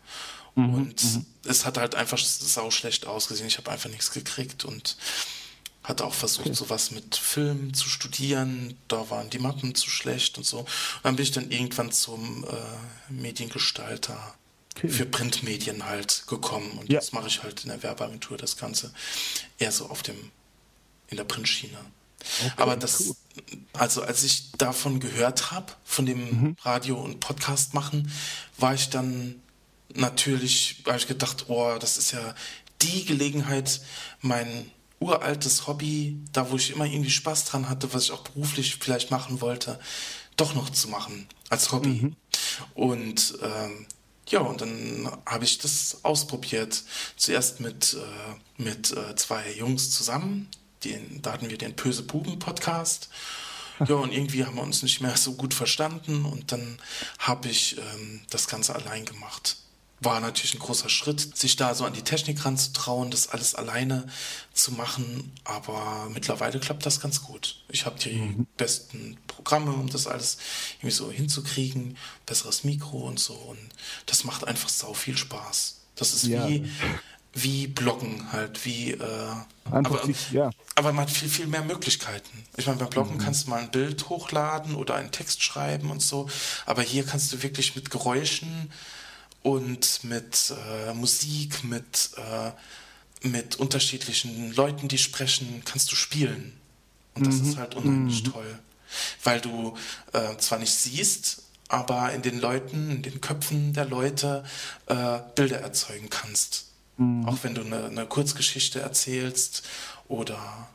Und 0.59 0.97
es 1.45 1.65
hat 1.65 1.79
halt 1.79 1.95
einfach 1.95 2.19
sau 2.19 2.71
schlecht 2.71 3.07
ausgesehen. 3.07 3.47
Ich 3.49 3.59
habe 3.59 3.71
einfach 3.71 3.89
nichts 3.91 4.11
gekriegt 4.11 4.65
und 4.65 4.97
hatte 5.85 6.05
auch 6.05 6.13
versucht, 6.15 6.55
sowas 6.55 6.91
mit 6.91 7.17
Film 7.17 7.73
zu 7.75 7.89
studieren. 7.89 8.77
Da 8.89 9.09
waren 9.09 9.31
die 9.31 9.39
Mappen 9.39 9.75
zu 9.75 9.89
schlecht 9.89 10.37
und 10.37 10.45
so. 10.45 10.59
Und 10.61 10.69
dann 11.05 11.17
bin 11.17 11.23
ich 11.23 11.31
dann 11.31 11.51
irgendwann 11.51 11.93
zum 11.93 12.45
äh, 12.45 13.13
Mediengestalter 13.13 14.35
Okay. 14.77 14.89
für 14.91 15.07
Printmedien 15.07 15.87
halt 15.87 16.23
gekommen. 16.29 16.71
Und 16.79 16.89
Ja. 16.89 17.01
jetzt 17.01 17.13
mache 17.13 17.27
ich 17.27 17.43
halt 17.43 17.65
in 17.65 17.71
der 17.71 17.83
Werbeagentur 17.83 18.37
das 18.37 18.57
Ganze 18.57 18.93
eher 19.59 19.73
so 19.73 19.87
auf 19.87 20.05
dem, 20.05 20.31
in 21.09 21.17
der 21.17 21.25
Printschiene. 21.25 21.79
Aber 22.57 22.77
das, 22.77 23.01
cool. 23.01 23.17
also 23.73 24.03
als 24.03 24.23
ich 24.23 24.53
davon 24.53 25.01
gehört 25.01 25.51
habe, 25.51 25.73
von 25.85 26.07
dem 26.07 26.21
Mhm. 26.31 26.57
Radio- 26.63 27.01
und 27.01 27.19
Podcast 27.19 27.75
machen, 27.75 28.13
war 28.57 28.73
ich 28.75 28.89
dann 28.89 29.43
natürlich, 29.95 30.83
habe 30.87 30.99
ich 30.99 31.07
gedacht, 31.07 31.47
oh, 31.49 31.77
das 31.79 31.99
ist 31.99 32.13
ja 32.13 32.35
die 32.83 33.05
Gelegenheit, 33.05 33.81
mein 34.21 34.71
uraltes 35.01 35.67
Hobby, 35.67 36.19
da 36.33 36.51
wo 36.51 36.57
ich 36.57 36.71
immer 36.71 36.85
irgendwie 36.85 37.11
Spaß 37.11 37.45
dran 37.47 37.69
hatte, 37.69 37.93
was 37.95 38.05
ich 38.05 38.13
auch 38.13 38.23
beruflich 38.23 38.77
vielleicht 38.81 39.11
machen 39.11 39.41
wollte, 39.41 39.79
doch 40.37 40.55
noch 40.55 40.71
zu 40.71 40.89
machen 40.89 41.29
als 41.51 41.73
Hobby. 41.73 42.15
Und 42.75 43.39
ähm, 43.43 43.87
ja, 44.29 44.41
und 44.41 44.61
dann 44.61 45.11
habe 45.25 45.45
ich 45.45 45.59
das 45.59 46.01
ausprobiert. 46.03 46.83
Zuerst 47.17 47.61
mit, 47.61 47.95
äh, 47.95 48.63
mit 48.63 48.93
äh, 48.93 49.17
zwei 49.17 49.53
Jungs 49.53 49.91
zusammen. 49.91 50.49
Den, 50.85 51.23
da 51.23 51.33
hatten 51.33 51.51
wir 51.51 51.59
den 51.59 51.75
Böse 51.75 52.03
Buben 52.03 52.39
Podcast. 52.39 53.09
Ja, 53.87 53.95
und 53.95 54.13
irgendwie 54.13 54.45
haben 54.45 54.57
wir 54.57 54.63
uns 54.63 54.83
nicht 54.83 55.01
mehr 55.01 55.17
so 55.17 55.35
gut 55.35 55.55
verstanden 55.55 56.25
und 56.25 56.51
dann 56.51 56.79
habe 57.21 57.49
ich 57.49 57.79
ähm, 57.79 58.21
das 58.29 58.49
Ganze 58.49 58.75
allein 58.75 59.05
gemacht 59.05 59.57
war 60.01 60.21
natürlich 60.21 60.55
ein 60.55 60.61
großer 60.61 60.89
Schritt, 60.89 61.37
sich 61.37 61.57
da 61.57 61.75
so 61.75 61.85
an 61.85 61.93
die 61.93 62.03
Technik 62.03 62.45
ranzutrauen, 62.45 63.11
das 63.11 63.29
alles 63.29 63.55
alleine 63.55 64.07
zu 64.53 64.73
machen. 64.73 65.33
Aber 65.45 66.09
mittlerweile 66.11 66.61
klappt 66.61 66.87
das 66.87 67.01
ganz 67.01 67.23
gut. 67.23 67.63
Ich 67.69 67.85
habe 67.85 67.99
die 67.99 68.17
mhm. 68.17 68.47
besten 68.57 69.19
Programme, 69.27 69.73
um 69.73 69.89
das 69.89 70.07
alles 70.07 70.39
irgendwie 70.79 70.95
so 70.95 71.11
hinzukriegen, 71.11 71.97
besseres 72.27 72.65
Mikro 72.65 72.99
und 72.99 73.19
so. 73.19 73.35
Und 73.35 73.59
das 74.07 74.25
macht 74.25 74.47
einfach 74.47 74.69
sau 74.69 74.95
viel 74.95 75.17
Spaß. 75.17 75.81
Das 75.97 76.15
ist 76.15 76.27
ja. 76.27 76.49
wie, 76.49 76.71
wie 77.35 77.67
Bloggen 77.67 78.31
halt, 78.33 78.65
wie 78.65 78.93
äh, 78.93 79.33
aber, 79.65 80.05
sich, 80.07 80.31
ja. 80.31 80.51
aber 80.77 80.93
man 80.93 81.03
hat 81.03 81.11
viel, 81.11 81.29
viel 81.29 81.47
mehr 81.47 81.65
Möglichkeiten. 81.65 82.45
Ich 82.57 82.67
meine, 82.67 82.79
beim 82.79 82.91
Bloggen 82.91 83.15
mhm. 83.15 83.19
kannst 83.19 83.47
du 83.47 83.51
mal 83.51 83.61
ein 83.61 83.71
Bild 83.71 84.09
hochladen 84.09 84.77
oder 84.77 84.95
einen 84.95 85.11
Text 85.11 85.43
schreiben 85.43 85.91
und 85.91 86.01
so, 86.01 86.29
aber 86.67 86.83
hier 86.83 87.05
kannst 87.05 87.33
du 87.33 87.43
wirklich 87.43 87.75
mit 87.75 87.91
Geräuschen 87.91 88.71
und 89.43 90.05
mit 90.05 90.53
äh, 90.71 90.95
Musik, 90.95 91.65
mit, 91.65 92.11
äh, 92.17 93.29
mit 93.29 93.57
unterschiedlichen 93.57 94.53
Leuten, 94.55 94.89
die 94.89 94.99
sprechen, 94.99 95.63
kannst 95.65 95.91
du 95.93 95.97
spielen. 95.97 96.59
Und 97.15 97.27
das 97.27 97.37
mhm. 97.37 97.49
ist 97.49 97.57
halt 97.57 97.75
unheimlich 97.75 98.25
mhm. 98.25 98.33
toll. 98.33 98.59
Weil 99.23 99.41
du 99.41 99.77
äh, 100.13 100.37
zwar 100.39 100.59
nicht 100.59 100.75
siehst, 100.75 101.43
aber 101.69 102.13
in 102.13 102.23
den 102.23 102.41
Leuten, 102.41 102.91
in 102.91 103.03
den 103.03 103.21
Köpfen 103.21 103.73
der 103.75 103.85
Leute 103.85 104.45
äh, 104.87 105.19
Bilder 105.35 105.61
erzeugen 105.61 106.09
kannst. 106.09 106.67
Mhm. 106.97 107.27
Auch 107.27 107.39
wenn 107.43 107.55
du 107.55 107.63
eine, 107.63 107.87
eine 107.87 108.07
Kurzgeschichte 108.07 108.81
erzählst 108.81 109.63
oder 110.09 110.69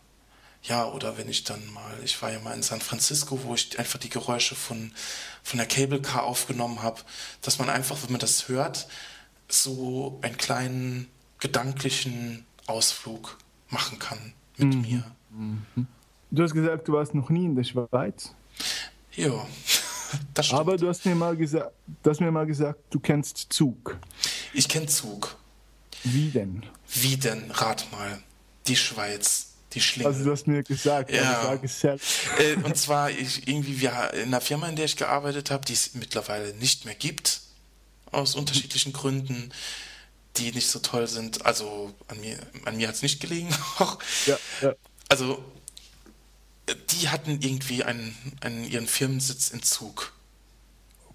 ja, 0.64 0.88
oder 0.88 1.18
wenn 1.18 1.28
ich 1.28 1.44
dann 1.44 1.66
mal, 1.74 2.00
ich 2.04 2.22
war 2.22 2.32
ja 2.32 2.40
mal 2.40 2.54
in 2.54 2.64
San 2.64 2.80
Francisco, 2.80 3.44
wo 3.44 3.54
ich 3.54 3.78
einfach 3.78 4.00
die 4.00 4.10
Geräusche 4.10 4.56
von, 4.56 4.94
von 5.44 5.58
der 5.58 5.68
Cable 5.68 6.02
Car 6.02 6.24
aufgenommen 6.24 6.82
habe, 6.82 7.02
dass 7.42 7.60
man 7.60 7.70
einfach, 7.70 8.02
wenn 8.04 8.12
man 8.12 8.20
das 8.20 8.48
hört, 8.48 8.88
so 9.50 10.20
einen 10.22 10.38
kleinen 10.38 11.10
gedanklichen 11.40 12.46
Ausflug 12.66 13.38
machen 13.70 14.00
kann 14.00 14.34
mit 14.58 14.74
mhm. 14.74 14.82
mir. 14.82 15.04
Mhm. 15.32 15.88
Du 16.32 16.44
hast 16.44 16.54
gesagt, 16.54 16.88
du 16.88 16.94
warst 16.94 17.14
noch 17.14 17.30
nie 17.30 17.46
in 17.46 17.56
der 17.56 17.66
Schweiz. 17.66 18.34
Ja, 19.16 19.46
das 20.34 20.46
stimmt. 20.46 20.62
Aber 20.62 20.78
du 20.78 20.88
hast 20.88 21.06
mir 21.06 21.16
mal 21.16 21.36
gesagt, 21.36 21.72
du 22.02 22.10
hast 22.10 22.22
mir 22.22 22.32
mal 22.32 22.46
gesagt, 22.46 22.80
du 22.90 23.02
kennst 23.02 23.48
Zug. 23.50 23.98
Ich 24.54 24.70
kenne 24.70 24.86
Zug. 24.86 25.36
Wie 26.04 26.30
denn? 26.30 26.64
Wie 26.88 27.18
denn? 27.18 27.52
Rat 27.52 27.88
mal. 27.92 28.24
Die 28.68 28.78
Schweiz 28.78 29.53
die 29.74 29.82
Schlinge. 29.82 30.10
Also 30.10 30.24
du 30.24 30.32
hast 30.32 30.48
mir 30.48 30.64
gesagt, 30.64 31.12
ja. 31.12 31.54
Äh, 32.38 32.56
und 32.64 32.78
zwar 32.78 33.10
ich, 33.10 33.48
irgendwie 33.48 33.82
wir, 33.82 34.14
in 34.14 34.28
einer 34.28 34.42
Firma, 34.42 34.68
in 34.68 34.76
der 34.76 34.86
ich 34.86 34.98
gearbeitet 34.98 35.52
habe, 35.52 35.66
die 35.66 35.74
es 35.74 35.94
mittlerweile 35.96 36.54
nicht 36.56 36.86
mehr 36.86 36.96
gibt, 36.96 37.42
aus 38.12 38.36
unterschiedlichen 38.36 38.94
Gründen, 38.94 39.52
die 40.38 40.52
nicht 40.52 40.68
so 40.68 40.80
toll 40.80 41.08
sind. 41.08 41.46
Also 41.46 41.94
an 42.08 42.20
mir, 42.22 42.38
an 42.66 42.78
mir 42.78 42.88
hat 42.88 42.96
es 42.96 43.02
nicht 43.02 43.20
gelegen. 43.20 43.50
ja, 44.26 44.38
ja. 44.62 44.76
Also 45.10 45.44
die 46.92 47.10
hatten 47.10 47.42
irgendwie 47.42 47.84
einen, 47.84 48.16
einen, 48.42 48.64
ihren 48.64 48.88
Firmensitz 48.88 49.50
in 49.50 49.62
Zug. 49.64 50.14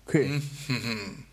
Okay. 0.05 0.41
Mhm 0.67 1.25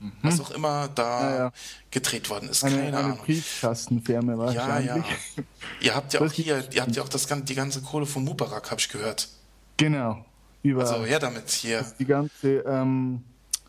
mhm. 0.00 0.12
was 0.22 0.40
auch 0.40 0.50
immer 0.50 0.88
da 0.88 1.30
ja, 1.30 1.36
ja. 1.36 1.52
gedreht 1.90 2.28
worden 2.30 2.48
ist. 2.48 2.62
Keine 2.62 2.82
eine, 2.82 2.98
Ahnung. 2.98 3.18
Briefkastenfirma 3.24 4.36
wahrscheinlich. 4.36 4.86
Ja, 4.86 4.96
ja. 4.96 5.44
ihr 5.80 5.94
habt 5.94 6.12
ja 6.12 6.20
auch 6.20 6.32
hier, 6.32 6.64
ihr 6.72 6.82
habt 6.82 6.96
ja 6.96 7.02
auch 7.02 7.08
das, 7.08 7.26
die 7.26 7.54
ganze 7.54 7.82
Kohle 7.82 8.06
von 8.06 8.24
Mubarak, 8.24 8.70
habe 8.70 8.80
ich 8.80 8.88
gehört. 8.88 9.28
Genau. 9.76 10.24
Überall. 10.62 10.88
Also 10.88 11.06
ja, 11.06 11.18
damit 11.18 11.48
hier. 11.50 11.86
Die 11.98 12.04
ganze, 12.04 12.58
ähm, 12.66 13.24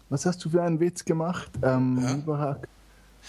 was 0.09 0.25
hast 0.25 0.43
du 0.43 0.49
für 0.49 0.61
einen 0.61 0.79
Witz 0.79 1.05
gemacht? 1.05 1.51
Ähm, 1.61 1.99
ja? 2.01 2.13
Mubarak. 2.15 2.67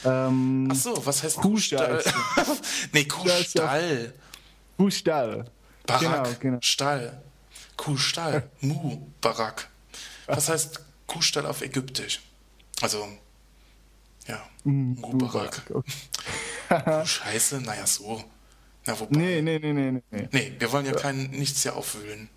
Ähm, 0.05 0.69
Ach 0.71 0.75
so, 0.75 1.07
was 1.07 1.23
heißt 1.23 1.37
Kuhstall? 1.37 2.03
nee, 2.93 3.05
Kuhstall. 3.05 4.15
Kuhstall. 4.77 5.45
Barak, 5.87 6.01
genau, 6.01 6.37
genau. 6.41 6.59
Stall. 6.62 7.23
Kuhstall. 7.77 8.49
Mu, 8.61 8.99
Barak. 9.21 9.69
Was 10.27 10.49
heißt 10.49 10.81
Kuhstall 11.07 11.47
auf 11.47 11.62
Ägyptisch? 11.62 12.21
Also, 12.83 13.09
ja, 14.27 14.42
mm, 14.64 15.01
Mubarak. 15.01 15.62
Okay. 15.71 15.92
Scheiße, 17.07 17.61
naja, 17.61 17.87
so. 17.87 18.23
Na, 18.87 18.99
wobei. 18.99 19.16
Nee, 19.16 19.40
nee, 19.40 19.59
nee, 19.59 19.73
nee, 19.73 20.03
nee. 20.11 20.29
Nee, 20.33 20.53
wir 20.59 20.73
wollen 20.73 20.87
ja 20.87 20.92
kein, 20.92 21.31
nichts 21.31 21.62
hier 21.62 21.77
aufwühlen. 21.77 22.29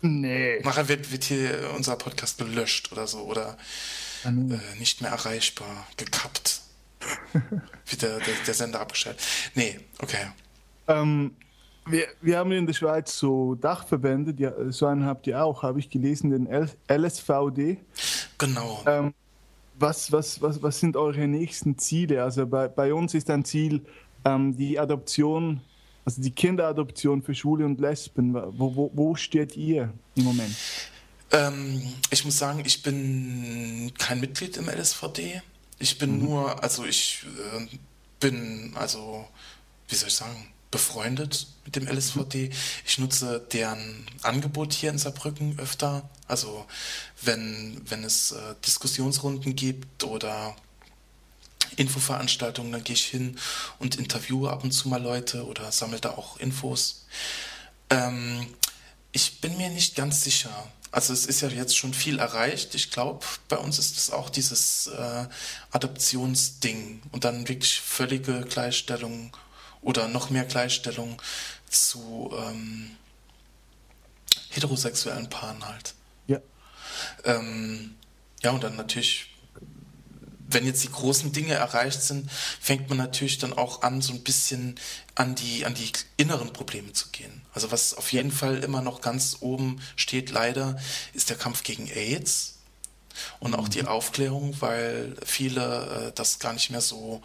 Nee. 0.00 0.60
Nachher 0.62 0.88
wird, 0.88 1.12
wird 1.12 1.24
hier 1.24 1.72
unser 1.76 1.96
Podcast 1.96 2.38
gelöscht 2.38 2.90
oder 2.92 3.06
so 3.06 3.20
oder 3.20 3.56
äh, 4.24 4.28
nicht 4.78 5.00
mehr 5.00 5.12
erreichbar, 5.12 5.86
gekappt. 5.96 6.60
wird 7.32 8.02
der, 8.02 8.18
der, 8.18 8.34
der, 8.46 8.54
Sender 8.54 8.80
abgestellt. 8.80 9.18
Nee, 9.54 9.78
okay. 10.00 10.26
Ähm, 10.88 11.36
wir, 11.86 12.08
wir 12.20 12.38
haben 12.38 12.50
in 12.52 12.66
der 12.66 12.74
Schweiz 12.74 13.16
so 13.16 13.54
Dachverbände, 13.54 14.34
die, 14.34 14.50
so 14.70 14.86
einen 14.86 15.04
habt 15.04 15.26
ihr 15.26 15.42
auch, 15.42 15.62
habe 15.62 15.78
ich 15.78 15.88
gelesen, 15.88 16.30
den 16.30 16.48
LSVD. 16.88 17.78
Genau. 18.38 18.82
Ähm, 18.86 19.14
was, 19.78 20.12
was, 20.12 20.40
was, 20.40 20.62
was 20.62 20.80
sind 20.80 20.96
eure 20.96 21.26
nächsten 21.26 21.78
Ziele? 21.78 22.22
Also 22.22 22.46
bei, 22.46 22.68
bei 22.68 22.94
uns 22.94 23.14
ist 23.14 23.30
ein 23.30 23.44
Ziel 23.44 23.84
ähm, 24.24 24.56
die 24.56 24.78
Adoption, 24.78 25.60
also 26.04 26.22
die 26.22 26.30
Kinderadoption 26.30 27.22
für 27.22 27.34
Schwule 27.34 27.64
und 27.64 27.80
Lesben. 27.80 28.34
Wo, 28.34 28.74
wo, 28.74 28.90
wo 28.94 29.14
steht 29.14 29.56
ihr 29.56 29.92
im 30.14 30.24
Moment? 30.24 30.54
Ähm, 31.32 31.82
ich 32.10 32.24
muss 32.24 32.38
sagen, 32.38 32.62
ich 32.64 32.82
bin 32.82 33.92
kein 33.98 34.20
Mitglied 34.20 34.56
im 34.56 34.68
LSVD. 34.68 35.42
Ich 35.78 35.98
bin 35.98 36.18
mhm. 36.18 36.24
nur, 36.24 36.62
also 36.62 36.84
ich 36.84 37.26
äh, 37.56 37.66
bin, 38.20 38.72
also, 38.76 39.26
wie 39.88 39.94
soll 39.96 40.08
ich 40.08 40.14
sagen, 40.14 40.48
befreundet 40.70 41.46
mit 41.64 41.76
dem 41.76 41.86
LSVD. 41.86 42.50
Ich 42.86 42.98
nutze 42.98 43.46
deren 43.52 44.06
Angebot 44.22 44.72
hier 44.72 44.90
in 44.90 44.98
Saarbrücken 44.98 45.58
öfter. 45.58 46.08
Also 46.26 46.66
wenn, 47.22 47.80
wenn 47.88 48.04
es 48.04 48.32
äh, 48.32 48.54
Diskussionsrunden 48.64 49.56
gibt 49.56 50.04
oder 50.04 50.56
Infoveranstaltungen, 51.76 52.72
dann 52.72 52.84
gehe 52.84 52.94
ich 52.94 53.06
hin 53.06 53.38
und 53.78 53.96
interviewe 53.96 54.50
ab 54.50 54.64
und 54.64 54.72
zu 54.72 54.88
mal 54.88 55.02
Leute 55.02 55.46
oder 55.46 55.70
sammle 55.72 56.00
da 56.00 56.10
auch 56.10 56.38
Infos. 56.38 57.06
Ähm, 57.90 58.46
ich 59.12 59.40
bin 59.40 59.56
mir 59.56 59.70
nicht 59.70 59.96
ganz 59.96 60.22
sicher. 60.22 60.50
Also 60.90 61.12
es 61.12 61.26
ist 61.26 61.40
ja 61.40 61.48
jetzt 61.48 61.76
schon 61.76 61.92
viel 61.92 62.18
erreicht. 62.20 62.74
Ich 62.74 62.90
glaube, 62.90 63.26
bei 63.48 63.56
uns 63.56 63.78
ist 63.78 63.98
es 63.98 64.10
auch 64.10 64.30
dieses 64.30 64.86
äh, 64.86 65.26
Adoptionsding 65.72 67.02
und 67.10 67.24
dann 67.24 67.48
wirklich 67.48 67.80
völlige 67.80 68.42
Gleichstellung 68.42 69.36
oder 69.82 70.08
noch 70.08 70.30
mehr 70.30 70.44
Gleichstellung 70.44 71.20
zu 71.68 72.32
ähm, 72.38 72.96
heterosexuellen 74.50 75.28
Paaren 75.28 75.66
halt. 75.66 75.94
Ja. 77.24 77.36
Ähm, 77.36 77.94
ja, 78.42 78.50
und 78.50 78.62
dann 78.62 78.76
natürlich, 78.76 79.34
wenn 80.48 80.66
jetzt 80.66 80.84
die 80.84 80.90
großen 80.90 81.32
Dinge 81.32 81.54
erreicht 81.54 82.02
sind, 82.02 82.30
fängt 82.60 82.88
man 82.88 82.98
natürlich 82.98 83.38
dann 83.38 83.52
auch 83.52 83.82
an, 83.82 84.02
so 84.02 84.12
ein 84.12 84.22
bisschen 84.22 84.74
an 85.14 85.34
die, 85.34 85.64
an 85.64 85.74
die 85.74 85.90
inneren 86.16 86.52
Probleme 86.52 86.92
zu 86.92 87.08
gehen. 87.08 87.42
Also 87.54 87.70
was 87.70 87.94
auf 87.94 88.12
jeden 88.12 88.32
Fall 88.32 88.62
immer 88.62 88.82
noch 88.82 89.00
ganz 89.00 89.38
oben 89.40 89.80
steht, 89.96 90.30
leider, 90.30 90.78
ist 91.14 91.30
der 91.30 91.38
Kampf 91.38 91.62
gegen 91.62 91.88
AIDS 91.88 92.58
und 93.40 93.54
auch 93.54 93.68
die 93.68 93.82
mhm. 93.82 93.88
Aufklärung, 93.88 94.60
weil 94.60 95.16
viele 95.24 96.08
äh, 96.08 96.12
das 96.14 96.38
gar 96.38 96.52
nicht 96.52 96.70
mehr 96.70 96.80
so 96.80 97.22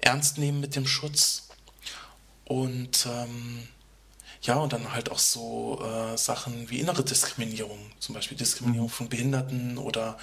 ernst 0.00 0.38
nehmen 0.38 0.60
mit 0.60 0.74
dem 0.74 0.86
Schutz 0.86 1.48
und 2.44 3.06
ähm, 3.06 3.68
ja, 4.42 4.56
und 4.56 4.72
dann 4.72 4.92
halt 4.92 5.10
auch 5.10 5.18
so 5.18 5.80
äh, 5.82 6.16
Sachen 6.18 6.68
wie 6.68 6.80
innere 6.80 7.04
Diskriminierung, 7.04 7.78
zum 8.00 8.14
Beispiel 8.14 8.36
Diskriminierung 8.36 8.88
von 8.88 9.08
Behinderten 9.08 9.78
oder 9.78 10.18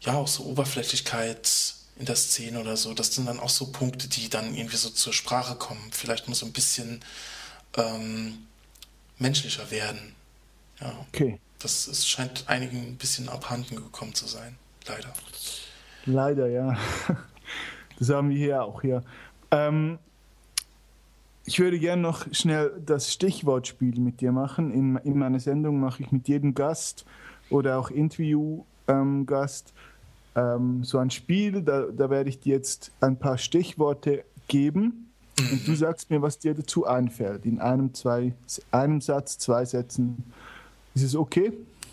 ja, 0.00 0.14
auch 0.14 0.28
so 0.28 0.44
Oberflächlichkeit 0.44 1.74
in 1.98 2.06
der 2.06 2.14
Szene 2.14 2.60
oder 2.60 2.76
so. 2.76 2.94
Das 2.94 3.12
sind 3.12 3.26
dann 3.26 3.40
auch 3.40 3.48
so 3.48 3.72
Punkte, 3.72 4.08
die 4.08 4.28
dann 4.28 4.54
irgendwie 4.54 4.76
so 4.76 4.90
zur 4.90 5.12
Sprache 5.12 5.56
kommen. 5.56 5.90
Vielleicht 5.90 6.28
muss 6.28 6.40
so 6.40 6.46
ein 6.46 6.52
bisschen 6.52 7.00
ähm, 7.76 8.46
menschlicher 9.18 9.70
werden. 9.70 10.14
Ja. 10.80 10.92
Okay. 11.08 11.40
Das 11.58 11.88
ist, 11.88 12.08
scheint 12.08 12.44
einigen 12.48 12.86
ein 12.86 12.96
bisschen 12.96 13.28
abhanden 13.28 13.76
gekommen 13.76 14.14
zu 14.14 14.26
sein, 14.26 14.56
leider. 14.86 15.12
Leider, 16.04 16.46
ja. 16.48 16.78
Das 17.98 18.10
haben 18.10 18.28
wir 18.28 18.36
hier 18.36 18.62
auch 18.62 18.82
hier. 18.82 19.02
Ähm, 19.50 19.98
ich 21.46 21.60
würde 21.60 21.78
gerne 21.78 22.02
noch 22.02 22.26
schnell 22.32 22.72
das 22.84 23.12
Stichwortspiel 23.12 23.98
mit 24.00 24.20
dir 24.20 24.32
machen. 24.32 24.72
In, 24.72 24.96
in 24.96 25.18
meiner 25.18 25.40
Sendung 25.40 25.80
mache 25.80 26.02
ich 26.02 26.12
mit 26.12 26.28
jedem 26.28 26.54
Gast 26.54 27.06
oder 27.50 27.78
auch 27.78 27.90
Interviewgast 27.90 29.72
ähm, 30.34 30.84
so 30.84 30.98
ein 30.98 31.10
Spiel, 31.10 31.62
da, 31.62 31.82
da 31.84 32.10
werde 32.10 32.28
ich 32.28 32.40
dir 32.40 32.56
jetzt 32.56 32.90
ein 33.00 33.16
paar 33.18 33.38
Stichworte 33.38 34.24
geben 34.48 35.12
mhm. 35.38 35.52
und 35.52 35.66
du 35.66 35.70
mhm. 35.70 35.76
sagst 35.76 36.10
mir, 36.10 36.20
was 36.20 36.38
dir 36.38 36.54
dazu 36.54 36.84
einfällt. 36.84 37.46
In 37.46 37.60
einem, 37.60 37.94
zwei, 37.94 38.34
einem 38.72 39.00
Satz, 39.00 39.38
zwei 39.38 39.64
Sätzen. 39.64 40.24
Ist 40.94 41.04
es 41.04 41.14
okay? 41.14 41.52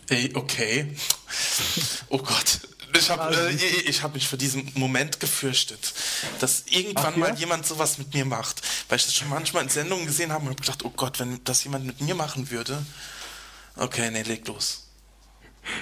Ey, 0.09 0.31
okay. 0.33 0.87
Oh 2.09 2.17
Gott. 2.17 2.61
Ich 3.03 3.09
habe 3.09 3.35
äh, 3.35 3.91
hab 3.91 4.13
mich 4.13 4.27
für 4.29 4.37
diesen 4.37 4.71
Moment 4.75 5.19
gefürchtet, 5.19 5.93
dass 6.39 6.63
irgendwann 6.69 7.05
Ach, 7.05 7.11
ja? 7.11 7.17
mal 7.17 7.35
jemand 7.37 7.65
sowas 7.65 7.97
mit 7.97 8.13
mir 8.13 8.23
macht. 8.23 8.61
Weil 8.87 8.97
ich 8.97 9.03
das 9.03 9.13
schon 9.13 9.27
manchmal 9.27 9.63
in 9.63 9.69
Sendungen 9.69 10.05
gesehen 10.05 10.31
habe 10.31 10.43
und 10.43 10.51
habe 10.51 10.61
gedacht, 10.61 10.85
oh 10.85 10.89
Gott, 10.95 11.19
wenn 11.19 11.43
das 11.43 11.65
jemand 11.65 11.85
mit 11.85 11.99
mir 11.99 12.15
machen 12.15 12.49
würde. 12.49 12.85
Okay, 13.75 14.09
nee, 14.09 14.21
leg 14.21 14.47
los. 14.47 14.87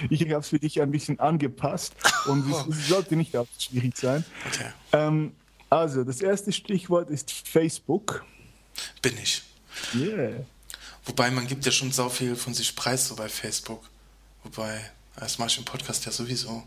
Ich 0.09 0.21
habe 0.21 0.37
es 0.37 0.49
für 0.49 0.59
dich 0.59 0.81
ein 0.81 0.89
bisschen 0.89 1.19
angepasst 1.19 1.93
und 2.25 2.51
es, 2.69 2.77
es 2.77 2.87
sollte 2.87 3.15
nicht 3.15 3.37
auch 3.37 3.47
schwierig 3.59 3.95
sein. 3.97 4.25
Okay. 4.47 4.71
Ähm, 4.93 5.35
also, 5.69 6.03
das 6.03 6.21
erste 6.21 6.51
Stichwort 6.51 7.11
ist 7.11 7.31
Facebook. 7.31 8.25
Bin 9.01 9.15
ich. 9.21 9.43
Yeah. 9.93 10.45
Wobei 11.05 11.29
man 11.29 11.45
gibt 11.45 11.65
ja 11.65 11.71
schon 11.71 11.91
so 11.91 12.09
viel 12.09 12.35
von 12.35 12.53
sich 12.55 12.75
preis 12.75 13.07
so 13.07 13.15
bei 13.15 13.29
Facebook. 13.29 13.87
Wobei, 14.43 14.91
das 15.15 15.37
mache 15.37 15.49
ich 15.49 15.57
im 15.59 15.65
Podcast 15.65 16.05
ja 16.05 16.11
sowieso. 16.11 16.63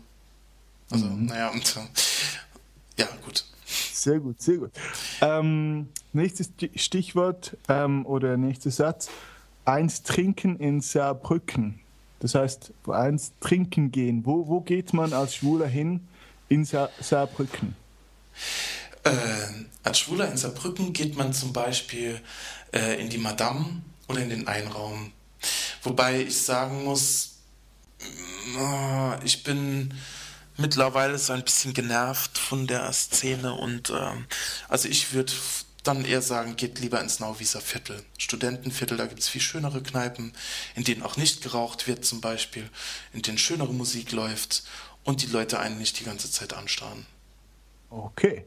Also, 0.89 1.05
mhm. 1.05 1.25
naja, 1.25 1.49
und 1.49 1.75
äh, 1.77 3.01
ja, 3.01 3.07
gut. 3.23 3.45
Sehr 3.65 4.19
gut, 4.19 4.41
sehr 4.41 4.57
gut. 4.57 4.71
Ähm, 5.21 5.89
nächstes 6.13 6.51
Stichwort 6.75 7.57
ähm, 7.67 8.05
oder 8.05 8.37
nächster 8.37 8.71
Satz. 8.71 9.09
Eins 9.65 10.03
trinken 10.03 10.59
in 10.59 10.81
Saarbrücken. 10.81 11.79
Das 12.19 12.35
heißt, 12.35 12.71
eins 12.87 13.33
trinken 13.39 13.91
gehen. 13.91 14.25
Wo, 14.25 14.47
wo 14.47 14.61
geht 14.61 14.93
man 14.93 15.13
als 15.13 15.35
Schwuler 15.35 15.67
hin 15.67 16.07
in 16.49 16.65
Sa 16.65 16.89
Saarbrücken? 17.01 17.75
Äh, 19.03 19.11
als 19.83 19.99
Schwuler 19.99 20.29
in 20.31 20.37
Saarbrücken 20.37 20.93
geht 20.93 21.17
man 21.17 21.33
zum 21.33 21.51
Beispiel 21.51 22.21
äh, 22.73 23.01
in 23.01 23.09
die 23.09 23.17
Madame 23.17 23.81
oder 24.07 24.21
in 24.21 24.29
den 24.29 24.47
Einraum. 24.47 25.11
Wobei 25.83 26.21
ich 26.21 26.41
sagen 26.41 26.83
muss, 26.83 27.37
äh, 27.99 29.25
ich 29.25 29.43
bin 29.43 29.93
mittlerweile 30.57 31.17
so 31.17 31.33
ein 31.33 31.43
bisschen 31.43 31.73
genervt 31.73 32.37
von 32.37 32.67
der 32.67 32.91
Szene 32.93 33.53
und 33.53 33.89
äh, 33.89 34.11
also 34.67 34.87
ich 34.87 35.13
würde 35.13 35.33
dann 35.83 36.03
eher 36.03 36.21
sagen, 36.21 36.55
geht 36.55 36.79
lieber 36.79 36.99
ins 36.99 37.19
Nauwieser 37.19 37.61
Viertel. 37.61 38.01
Studentenviertel, 38.17 38.97
da 38.97 39.05
gibt 39.05 39.19
es 39.19 39.29
viel 39.29 39.41
schönere 39.41 39.83
Kneipen, 39.83 40.33
in 40.75 40.83
denen 40.83 41.03
auch 41.03 41.17
nicht 41.17 41.43
geraucht 41.43 41.87
wird 41.87 42.05
zum 42.05 42.21
Beispiel, 42.21 42.69
in 43.13 43.21
denen 43.21 43.37
schönere 43.37 43.73
Musik 43.73 44.11
läuft 44.11 44.63
und 45.03 45.21
die 45.21 45.27
Leute 45.27 45.59
einen 45.59 45.77
nicht 45.77 45.99
die 45.99 46.03
ganze 46.03 46.29
Zeit 46.31 46.53
anstarren. 46.53 47.05
Okay. 47.89 48.45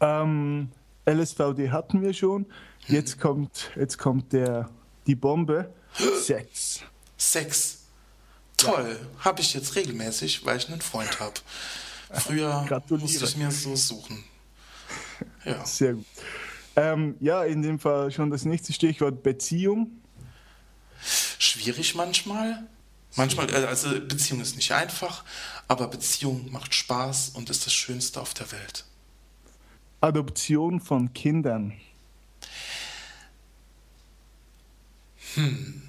Ähm, 0.00 0.70
LSVD 1.06 1.70
hatten 1.70 2.02
wir 2.02 2.12
schon. 2.14 2.46
Jetzt 2.88 3.14
hm. 3.14 3.20
kommt, 3.20 3.70
jetzt 3.76 3.98
kommt 3.98 4.32
der, 4.32 4.70
die 5.06 5.14
Bombe. 5.14 5.72
Sex. 6.22 6.80
Sex. 7.16 7.83
Toll. 8.64 8.98
Ja. 9.00 9.24
Habe 9.24 9.40
ich 9.40 9.54
jetzt 9.54 9.74
regelmäßig, 9.74 10.44
weil 10.44 10.58
ich 10.58 10.68
einen 10.68 10.80
Freund 10.80 11.20
habe. 11.20 11.34
Früher 12.12 12.66
musste 12.90 13.24
ich 13.24 13.36
mir 13.36 13.50
so 13.50 13.76
suchen. 13.76 14.24
Ja. 15.44 15.64
Sehr 15.64 15.94
gut. 15.94 16.06
Ähm, 16.76 17.16
ja, 17.20 17.44
in 17.44 17.62
dem 17.62 17.78
Fall 17.78 18.10
schon 18.10 18.30
das 18.30 18.44
nächste 18.44 18.72
Stichwort 18.72 19.22
Beziehung. 19.22 19.90
Schwierig 21.38 21.94
manchmal. 21.94 22.66
Manchmal, 23.16 23.48
äh, 23.50 23.66
also 23.66 23.90
Beziehung 24.00 24.40
ist 24.40 24.56
nicht 24.56 24.72
einfach, 24.72 25.24
aber 25.68 25.86
Beziehung 25.86 26.50
macht 26.50 26.74
Spaß 26.74 27.30
und 27.30 27.48
ist 27.48 27.64
das 27.64 27.72
Schönste 27.72 28.20
auf 28.20 28.34
der 28.34 28.50
Welt. 28.50 28.84
Adoption 30.00 30.80
von 30.80 31.12
Kindern. 31.14 31.72
Hm. 35.34 35.82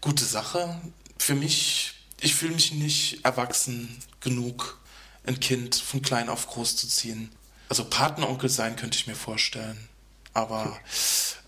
Gute 0.00 0.24
Sache. 0.24 0.80
Für 1.18 1.34
mich, 1.34 1.94
ich 2.20 2.34
fühle 2.34 2.54
mich 2.54 2.72
nicht 2.72 3.24
erwachsen 3.24 3.96
genug, 4.20 4.80
ein 5.24 5.40
Kind 5.40 5.74
von 5.74 6.02
klein 6.02 6.28
auf 6.28 6.46
groß 6.46 6.76
zu 6.76 6.88
ziehen. 6.88 7.30
Also 7.68 7.84
Patenonkel 7.84 8.48
sein 8.48 8.76
könnte 8.76 8.96
ich 8.96 9.06
mir 9.06 9.16
vorstellen. 9.16 9.88
Aber 10.32 10.78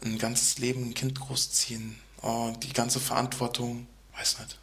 ein 0.03 0.19
ganzes 0.19 0.59
Leben 0.59 0.83
ein 0.85 0.95
Kind 0.95 1.21
großziehen, 1.21 1.97
oh, 2.23 2.53
die 2.63 2.73
ganze 2.73 3.01
Verantwortung, 3.01 3.87
weiß 4.17 4.39
nicht. 4.41 4.59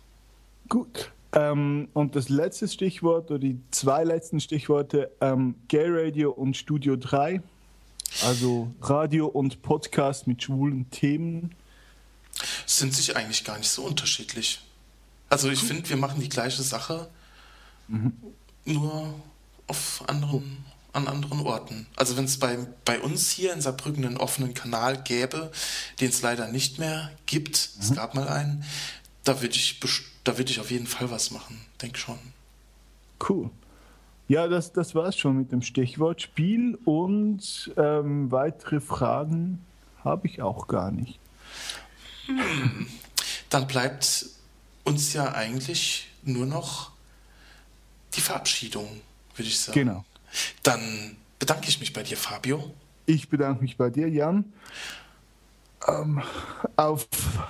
Gut. 0.67 1.11
Ähm, 1.33 1.89
und 1.93 2.15
das 2.15 2.29
letzte 2.29 2.67
Stichwort 2.67 3.29
oder 3.29 3.39
die 3.39 3.59
zwei 3.71 4.03
letzten 4.03 4.39
Stichworte, 4.39 5.11
ähm, 5.21 5.55
Gay 5.67 5.85
Radio 5.87 6.31
und 6.31 6.57
Studio 6.57 6.95
3. 6.95 7.41
Also 8.23 8.73
Radio 8.81 9.27
und 9.27 9.61
Podcast 9.61 10.25
mit 10.25 10.41
schwulen 10.41 10.89
Themen. 10.89 11.53
Sind 12.65 12.93
sich 12.93 13.15
eigentlich 13.15 13.43
gar 13.43 13.57
nicht 13.57 13.69
so 13.69 13.83
unterschiedlich. 13.83 14.61
Also 15.35 15.49
ich 15.49 15.59
finde, 15.59 15.89
wir 15.89 15.97
machen 15.97 16.21
die 16.21 16.29
gleiche 16.29 16.63
Sache, 16.63 17.09
mhm. 17.89 18.13
nur 18.63 19.13
auf 19.67 20.01
anderen 20.07 20.63
an 20.93 21.09
anderen 21.09 21.41
Orten. 21.41 21.87
Also 21.97 22.15
wenn 22.15 22.23
es 22.23 22.39
bei, 22.39 22.57
bei 22.85 23.01
uns 23.01 23.29
hier 23.29 23.51
in 23.51 23.59
Saarbrücken 23.59 24.05
einen 24.05 24.15
offenen 24.15 24.53
Kanal 24.53 25.03
gäbe, 25.03 25.51
den 25.99 26.07
es 26.07 26.21
leider 26.21 26.47
nicht 26.47 26.79
mehr 26.79 27.11
gibt, 27.25 27.71
mhm. 27.75 27.81
es 27.81 27.93
gab 27.93 28.15
mal 28.15 28.29
einen, 28.29 28.63
da 29.25 29.41
würde 29.41 29.55
ich, 29.55 29.77
da 30.23 30.37
würd 30.37 30.49
ich 30.49 30.61
auf 30.61 30.71
jeden 30.71 30.87
Fall 30.87 31.11
was 31.11 31.31
machen, 31.31 31.59
denke 31.81 31.99
schon. 31.99 32.17
Cool. 33.27 33.49
Ja, 34.29 34.47
das, 34.47 34.71
das 34.71 34.95
war 34.95 35.07
es 35.07 35.17
schon 35.17 35.37
mit 35.37 35.51
dem 35.51 35.63
Stichwort 35.63 36.21
Spiel 36.21 36.79
und 36.85 37.73
ähm, 37.75 38.31
weitere 38.31 38.79
Fragen 38.79 39.65
habe 40.01 40.27
ich 40.27 40.41
auch 40.41 40.69
gar 40.69 40.91
nicht. 40.91 41.19
Hm. 42.27 42.87
Dann 43.49 43.67
bleibt 43.67 44.27
uns 44.85 45.13
ja 45.13 45.33
eigentlich 45.33 46.07
nur 46.23 46.45
noch 46.45 46.91
die 48.13 48.21
Verabschiedung, 48.21 48.87
würde 49.35 49.49
ich 49.49 49.59
sagen. 49.59 49.79
Genau. 49.79 50.05
Dann 50.63 51.17
bedanke 51.39 51.67
ich 51.67 51.79
mich 51.79 51.91
bei 51.93 52.03
dir, 52.03 52.17
Fabio. 52.17 52.73
Ich 53.05 53.29
bedanke 53.29 53.61
mich 53.61 53.77
bei 53.77 53.89
dir, 53.89 54.09
Jan. 54.09 54.53
Ähm, 55.87 56.21
auf 56.77 57.07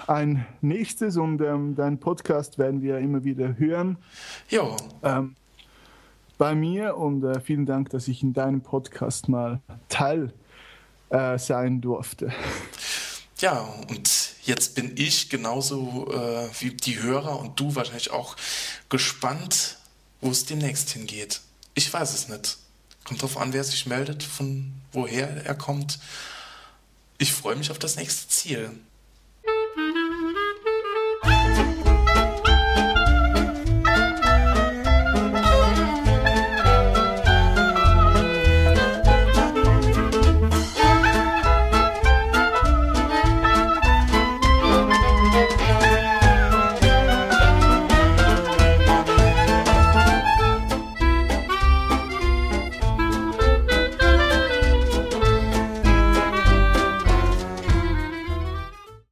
ein 0.07 0.45
nächstes 0.61 1.15
und 1.15 1.41
ähm, 1.41 1.75
deinen 1.75 1.99
Podcast 1.99 2.57
werden 2.57 2.81
wir 2.81 2.97
immer 2.97 3.23
wieder 3.23 3.57
hören. 3.57 3.97
Ja. 4.49 4.75
Ähm, 5.03 5.35
bei 6.37 6.53
mir 6.53 6.97
und 6.97 7.23
äh, 7.23 7.39
vielen 7.39 7.65
Dank, 7.65 7.91
dass 7.91 8.07
ich 8.07 8.21
in 8.23 8.33
deinem 8.33 8.61
Podcast 8.61 9.29
mal 9.29 9.61
Teil 9.87 10.33
äh, 11.09 11.37
sein 11.37 11.79
durfte. 11.79 12.33
Ja, 13.39 13.61
und 13.89 14.24
jetzt 14.45 14.75
bin 14.75 14.95
ich 14.95 15.29
genauso 15.29 16.11
äh, 16.11 16.49
wie 16.59 16.71
die 16.71 17.01
Hörer 17.01 17.39
und 17.39 17.59
du 17.59 17.75
wahrscheinlich 17.75 18.11
auch 18.11 18.35
gespannt, 18.89 19.77
wo 20.21 20.31
es 20.31 20.45
demnächst 20.45 20.91
hingeht. 20.91 21.41
Ich 21.73 21.91
weiß 21.91 22.13
es 22.13 22.29
nicht. 22.29 22.57
Kommt 23.03 23.21
drauf 23.21 23.37
an, 23.37 23.53
wer 23.53 23.63
sich 23.63 23.85
meldet, 23.85 24.23
von 24.23 24.71
woher 24.91 25.45
er 25.45 25.55
kommt. 25.55 25.99
Ich 27.17 27.31
freue 27.33 27.55
mich 27.55 27.71
auf 27.71 27.79
das 27.79 27.95
nächste 27.95 28.27
Ziel. 28.29 28.71